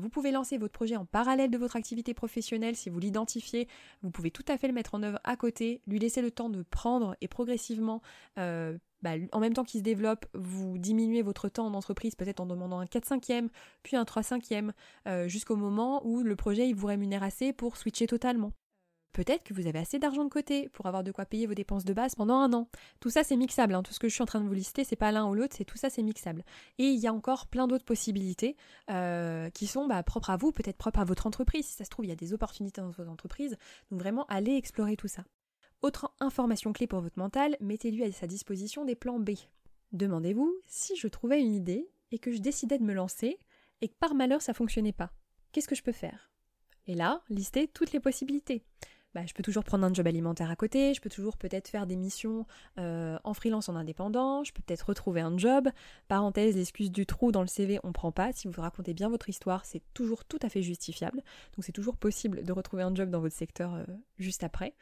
Vous 0.04 0.10
pouvez 0.10 0.32
lancer 0.32 0.58
votre 0.58 0.74
projet 0.74 0.98
en 0.98 1.06
parallèle 1.06 1.50
de 1.50 1.58
votre 1.58 1.78
activité 1.78 2.14
professionnelle 2.14 2.76
si 2.76 2.90
vous 2.90 3.00
l'identifiez. 3.00 3.70
Vous 4.02 4.12
pouvez 4.12 4.32
tout 4.32 4.44
à 4.50 4.58
fait 4.58 4.68
le 4.68 4.74
mettre 4.74 4.96
en 4.96 5.02
œuvre 5.02 5.18
à 5.24 5.38
côté, 5.38 5.82
lui 5.88 5.98
laisser 5.98 6.22
le 6.22 6.30
temps 6.30 6.50
de 6.50 6.62
prendre 6.62 7.16
et 7.22 7.30
progressivement, 7.30 8.02
euh, 8.38 8.78
bah, 9.02 9.12
en 9.32 9.40
même 9.40 9.54
temps 9.54 9.64
qu'il 9.64 9.80
se 9.80 9.84
développe, 9.86 10.26
vous 10.34 10.78
diminuez 10.78 11.22
votre 11.22 11.48
temps 11.48 11.66
en 11.68 11.74
entreprise 11.74 12.16
peut-être 12.16 12.42
en 12.42 12.46
demandant 12.46 12.80
un 12.80 12.86
4-5e, 12.86 13.48
puis 13.82 13.96
un 13.96 14.04
3-5e, 14.04 14.72
euh, 15.08 15.30
jusqu'au 15.30 15.56
moment 15.56 16.06
où 16.06 16.22
le 16.22 16.36
projet 16.36 16.74
vous 16.74 16.88
rémunère 16.88 17.24
assez 17.24 17.54
pour 17.54 17.78
switcher 17.78 18.06
totalement. 18.06 18.52
Peut-être 19.13 19.43
que 19.43 19.53
vous 19.53 19.67
avez 19.67 19.79
assez 19.79 20.00
d'argent 20.00 20.25
de 20.25 20.29
côté 20.29 20.70
pour 20.70 20.88
avoir 20.88 21.03
de 21.03 21.12
quoi 21.12 21.25
payer 21.25 21.46
vos 21.46 21.53
dépenses 21.53 21.86
de 21.86 21.93
base 21.93 22.15
pendant 22.15 22.36
un 22.36 22.51
an. 22.53 22.67
Tout 23.00 23.12
ça 23.12 23.24
c'est 23.24 23.38
mixable, 23.38 23.75
hein. 23.75 23.84
tout 23.84 23.93
ce 23.93 24.00
que 24.00 24.10
je 24.10 24.13
suis 24.13 24.24
en 24.24 24.25
train 24.25 24.41
de 24.41 24.48
vous 24.48 24.53
lister, 24.53 24.84
c'est 24.84 24.96
pas 24.96 25.12
l'un 25.12 25.27
ou 25.27 25.36
l'autre, 25.36 25.55
c'est 25.55 25.65
tout 25.65 25.77
ça 25.77 25.91
c'est 25.91 26.01
mixable. 26.01 26.43
Et 26.79 26.86
il 26.86 27.00
y 27.00 27.08
a 27.08 27.13
encore 27.13 27.46
plein 27.46 27.67
d'autres 27.67 27.86
possibilités 27.86 28.58
euh, 28.89 29.51
qui 29.51 29.67
sont 29.67 29.88
bah, 29.88 30.01
propres 30.01 30.32
à 30.32 30.38
vous, 30.38 30.51
peut-être 30.51 30.77
propres 30.77 31.00
à 31.00 31.05
votre 31.05 31.27
entreprise. 31.27 31.67
Si 31.67 31.75
ça 31.75 31.86
se 31.86 31.91
trouve, 31.91 32.05
il 32.05 32.10
y 32.10 32.12
a 32.12 32.15
des 32.15 32.34
opportunités 32.34 32.82
dans 32.82 32.89
votre 32.89 33.10
entreprise. 33.10 33.55
Donc 33.91 34.00
vraiment, 34.00 34.25
allez 34.29 34.55
explorer 34.55 34.98
tout 34.98 35.08
ça. 35.08 35.24
Autre 35.84 36.12
information 36.20 36.74
clé 36.74 36.88
pour 36.88 37.01
votre 37.01 37.20
mental, 37.20 37.55
mettez-lui 37.60 38.03
à 38.03 38.12
sa 38.12 38.25
disposition 38.25 38.84
des 38.84 38.96
plans 38.96 39.20
B. 39.20 39.32
Demandez-vous 39.91 40.51
si 40.65 40.96
je 40.96 41.08
trouvais 41.08 41.39
une 41.39 41.53
idée 41.53 41.88
et 42.12 42.17
que 42.17 42.32
je 42.32 42.39
décidais 42.39 42.79
de 42.79 42.84
me 42.84 42.93
lancer 42.93 43.38
et 43.82 43.89
que 43.89 43.96
par 43.96 44.15
malheur 44.15 44.41
ça 44.41 44.55
fonctionnait 44.55 44.91
pas. 44.91 45.12
Qu'est-ce 45.51 45.67
que 45.67 45.75
je 45.75 45.84
peux 45.84 45.91
faire? 45.91 46.32
Et 46.88 46.96
là, 46.96 47.22
listez 47.29 47.67
toutes 47.67 47.91
les 47.91 48.00
possibilités. 48.00 48.63
Bah, 49.13 49.22
je 49.27 49.34
peux 49.34 49.43
toujours 49.43 49.63
prendre 49.63 49.86
un 49.86 49.93
job 49.93 50.08
alimentaire 50.08 50.50
à 50.50 50.55
côté, 50.55 50.93
je 50.93 51.01
peux 51.01 51.10
toujours 51.10 51.38
peut-être 51.38 51.67
faire 51.67 51.86
des 51.86 51.96
missions 51.96 52.48
euh, 52.79 53.17
en 53.24 53.34
freelance 53.34 53.70
en 53.70 53.75
indépendant, 53.75 54.43
je 54.43 54.51
peux 54.51 54.62
peut-être 54.65 54.88
retrouver 54.89 55.22
un 55.22 55.38
job. 55.38 55.70
Parenthèse, 56.08 56.55
l'excuse 56.55 56.91
du 56.91 57.05
trou 57.05 57.32
dans 57.32 57.41
le 57.41 57.48
CV, 57.48 57.79
on 57.84 57.91
prend 57.91 58.12
pas. 58.12 58.34
Si 58.34 58.48
vous 58.48 58.62
racontez 58.62 58.93
bien 58.96 59.10
votre 59.10 59.29
histoire, 59.29 59.65
c'est 59.65 59.84
toujours 59.93 60.25
tout 60.25 60.39
à 60.41 60.50
fait 60.50 60.63
justifiable. 60.63 61.22
Donc 61.55 61.63
c'est 61.63 61.72
toujours 61.72 61.98
possible 61.98 62.43
de 62.43 62.51
retrouver 62.51 62.84
un 62.84 62.96
job 62.96 63.12
dans 63.12 63.20
votre 63.20 63.36
secteur 63.36 63.75
euh, 63.75 63.84
juste 64.17 64.43
après 64.43 64.74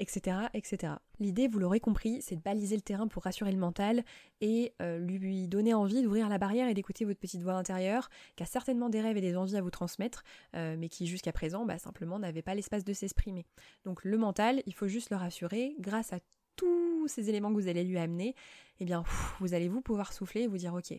etc. 0.00 0.48
etc. 0.54 0.94
L'idée, 1.20 1.46
vous 1.46 1.58
l'aurez 1.58 1.78
compris, 1.78 2.20
c'est 2.22 2.34
de 2.34 2.40
baliser 2.40 2.74
le 2.74 2.82
terrain 2.82 3.06
pour 3.06 3.22
rassurer 3.22 3.52
le 3.52 3.58
mental 3.58 4.02
et 4.40 4.74
euh, 4.82 4.98
lui 4.98 5.46
donner 5.46 5.74
envie 5.74 6.02
d'ouvrir 6.02 6.28
la 6.28 6.38
barrière 6.38 6.68
et 6.68 6.74
d'écouter 6.74 7.04
votre 7.04 7.20
petite 7.20 7.42
voix 7.42 7.52
intérieure, 7.52 8.08
qui 8.36 8.42
a 8.42 8.46
certainement 8.46 8.88
des 8.88 9.00
rêves 9.00 9.16
et 9.16 9.20
des 9.20 9.36
envies 9.36 9.56
à 9.56 9.62
vous 9.62 9.70
transmettre, 9.70 10.24
euh, 10.56 10.76
mais 10.78 10.88
qui 10.88 11.06
jusqu'à 11.06 11.32
présent, 11.32 11.64
bah, 11.64 11.78
simplement, 11.78 12.18
n'avait 12.18 12.42
pas 12.42 12.54
l'espace 12.54 12.84
de 12.84 12.92
s'exprimer. 12.92 13.46
Donc 13.84 14.02
le 14.04 14.18
mental, 14.18 14.62
il 14.66 14.74
faut 14.74 14.88
juste 14.88 15.10
le 15.10 15.16
rassurer 15.16 15.76
grâce 15.78 16.12
à 16.12 16.18
tous 16.56 17.06
ces 17.06 17.28
éléments 17.28 17.50
que 17.50 17.60
vous 17.60 17.68
allez 17.68 17.84
lui 17.84 17.98
amener, 17.98 18.34
eh 18.80 18.84
bien, 18.84 19.04
vous 19.40 19.54
allez 19.54 19.68
vous 19.68 19.82
pouvoir 19.82 20.12
souffler 20.12 20.42
et 20.42 20.46
vous 20.46 20.58
dire, 20.58 20.74
ok, 20.74 20.92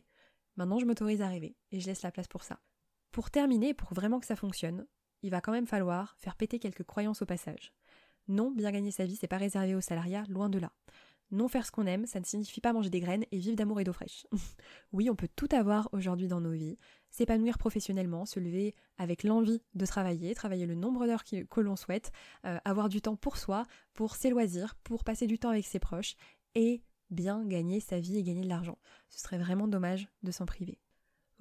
maintenant 0.55 0.79
je 0.79 0.85
m'autorise 0.85 1.21
à 1.21 1.27
rêver 1.27 1.55
et 1.71 1.79
je 1.79 1.87
laisse 1.87 2.03
la 2.03 2.11
place 2.11 2.27
pour 2.27 2.43
ça. 2.43 2.59
Pour 3.11 3.29
terminer, 3.29 3.73
pour 3.73 3.93
vraiment 3.93 4.19
que 4.19 4.25
ça 4.25 4.35
fonctionne, 4.35 4.85
il 5.23 5.31
va 5.31 5.41
quand 5.41 5.51
même 5.51 5.67
falloir 5.67 6.15
faire 6.17 6.35
péter 6.35 6.59
quelques 6.59 6.83
croyances 6.83 7.21
au 7.21 7.25
passage. 7.25 7.73
Non, 8.31 8.49
bien 8.49 8.71
gagner 8.71 8.91
sa 8.91 9.03
vie, 9.03 9.17
c'est 9.17 9.27
pas 9.27 9.37
réservé 9.37 9.75
aux 9.75 9.81
salariats, 9.81 10.23
loin 10.29 10.47
de 10.47 10.57
là. 10.57 10.71
Non 11.31 11.49
faire 11.49 11.65
ce 11.65 11.71
qu'on 11.71 11.85
aime, 11.85 12.05
ça 12.05 12.21
ne 12.21 12.25
signifie 12.25 12.61
pas 12.61 12.71
manger 12.71 12.89
des 12.89 13.01
graines 13.01 13.25
et 13.33 13.37
vivre 13.37 13.57
d'amour 13.57 13.81
et 13.81 13.83
d'eau 13.83 13.91
fraîche. 13.91 14.25
oui, 14.93 15.09
on 15.09 15.15
peut 15.17 15.27
tout 15.35 15.49
avoir 15.51 15.89
aujourd'hui 15.91 16.29
dans 16.29 16.39
nos 16.39 16.53
vies, 16.53 16.77
s'épanouir 17.09 17.57
professionnellement, 17.57 18.25
se 18.25 18.39
lever 18.39 18.73
avec 18.97 19.23
l'envie 19.23 19.61
de 19.73 19.85
travailler, 19.85 20.33
travailler 20.33 20.65
le 20.65 20.75
nombre 20.75 21.07
d'heures 21.07 21.25
que 21.25 21.59
l'on 21.59 21.75
souhaite, 21.75 22.13
euh, 22.45 22.57
avoir 22.63 22.87
du 22.87 23.01
temps 23.01 23.17
pour 23.17 23.35
soi, 23.35 23.65
pour 23.93 24.15
ses 24.15 24.29
loisirs, 24.29 24.75
pour 24.75 25.03
passer 25.03 25.27
du 25.27 25.37
temps 25.37 25.49
avec 25.49 25.65
ses 25.65 25.79
proches 25.79 26.15
et 26.55 26.81
bien 27.09 27.45
gagner 27.45 27.81
sa 27.81 27.99
vie 27.99 28.17
et 28.17 28.23
gagner 28.23 28.43
de 28.43 28.49
l'argent. 28.49 28.77
Ce 29.09 29.19
serait 29.19 29.39
vraiment 29.39 29.67
dommage 29.67 30.07
de 30.23 30.31
s'en 30.31 30.45
priver. 30.45 30.79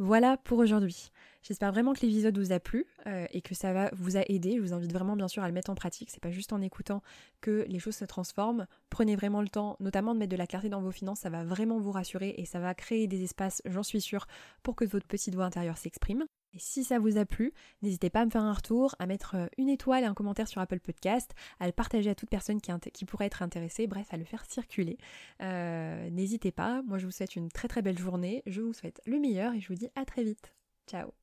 Voilà 0.01 0.39
pour 0.39 0.59
aujourd'hui. 0.61 1.11
J'espère 1.43 1.73
vraiment 1.73 1.93
que 1.93 2.01
l'épisode 2.01 2.39
vous 2.39 2.53
a 2.53 2.59
plu 2.59 2.87
euh, 3.07 3.27
et 3.33 3.43
que 3.43 3.55
ça 3.55 3.75
va 3.75 3.91
vous 3.93 4.17
a 4.17 4.23
aidé. 4.29 4.57
Je 4.57 4.63
vous 4.63 4.73
invite 4.73 4.95
vraiment 4.95 5.15
bien 5.15 5.29
sûr 5.29 5.43
à 5.43 5.47
le 5.47 5.53
mettre 5.53 5.69
en 5.69 5.75
pratique. 5.75 6.09
C'est 6.11 6.23
pas 6.23 6.31
juste 6.31 6.55
en 6.55 6.63
écoutant 6.63 7.03
que 7.43 7.67
les 7.69 7.79
choses 7.79 7.97
se 7.97 8.07
transforment. 8.07 8.67
Prenez 8.89 9.15
vraiment 9.15 9.43
le 9.43 9.49
temps, 9.49 9.77
notamment 9.79 10.15
de 10.15 10.19
mettre 10.19 10.33
de 10.33 10.39
la 10.39 10.47
clarté 10.47 10.71
dans 10.71 10.81
vos 10.81 10.91
finances. 10.91 11.21
Ça 11.21 11.29
va 11.29 11.45
vraiment 11.45 11.79
vous 11.79 11.93
rassurer 11.93 12.35
et 12.39 12.47
ça 12.47 12.61
va 12.61 12.75
créer 12.75 13.09
des 13.09 13.23
espaces, 13.25 13.61
j'en 13.67 13.83
suis 13.83 14.01
sûre, 14.01 14.27
pour 14.63 14.75
que 14.75 14.87
votre 14.87 15.07
petite 15.07 15.35
voix 15.35 15.45
intérieure 15.45 15.77
s'exprime. 15.77 16.25
Et 16.55 16.59
si 16.59 16.85
ça 16.85 16.99
vous 16.99 17.17
a 17.17 17.25
plu, 17.25 17.53
n'hésitez 17.83 18.11
pas 18.11 18.21
à 18.21 18.25
me 18.25 18.31
faire 18.31 18.43
un 18.43 18.53
retour, 18.53 18.95
à 18.99 19.07
mettre 19.07 19.37
euh, 19.37 19.47
une 19.57 19.69
étoile 19.69 20.03
et 20.03 20.07
un 20.07 20.15
commentaire 20.15 20.49
sur 20.49 20.61
Apple 20.61 20.81
Podcast, 20.81 21.33
à 21.61 21.67
le 21.67 21.73
partager 21.73 22.11
à 22.11 22.15
toute 22.15 22.31
personne 22.31 22.61
qui, 22.61 23.05
pourrait 23.05 23.27
être 23.27 23.43
intéressée, 23.43 23.87
bref, 23.87 24.09
à 24.11 24.17
le 24.17 24.25
faire 24.25 24.45
circuler. 24.47 24.99
Euh, 25.43 26.11
n'hésitez 26.11 26.53
pas, 26.53 26.83
moi 26.83 26.99
je 26.99 27.07
vous 27.07 27.13
souhaite 27.13 27.37
une 27.37 27.51
très 27.51 27.69
très 27.69 27.83
belle 27.83 27.99
journée, 27.99 28.43
je 28.47 28.61
vous 28.61 28.73
souhaite 28.73 29.01
le 29.07 29.19
meilleur 29.19 29.55
et 29.55 29.61
je 29.61 29.69
vous 29.69 29.75
dis 29.75 29.89
à 29.95 30.05
très 30.05 30.25
vite. 30.25 30.55
Ciao 30.87 31.20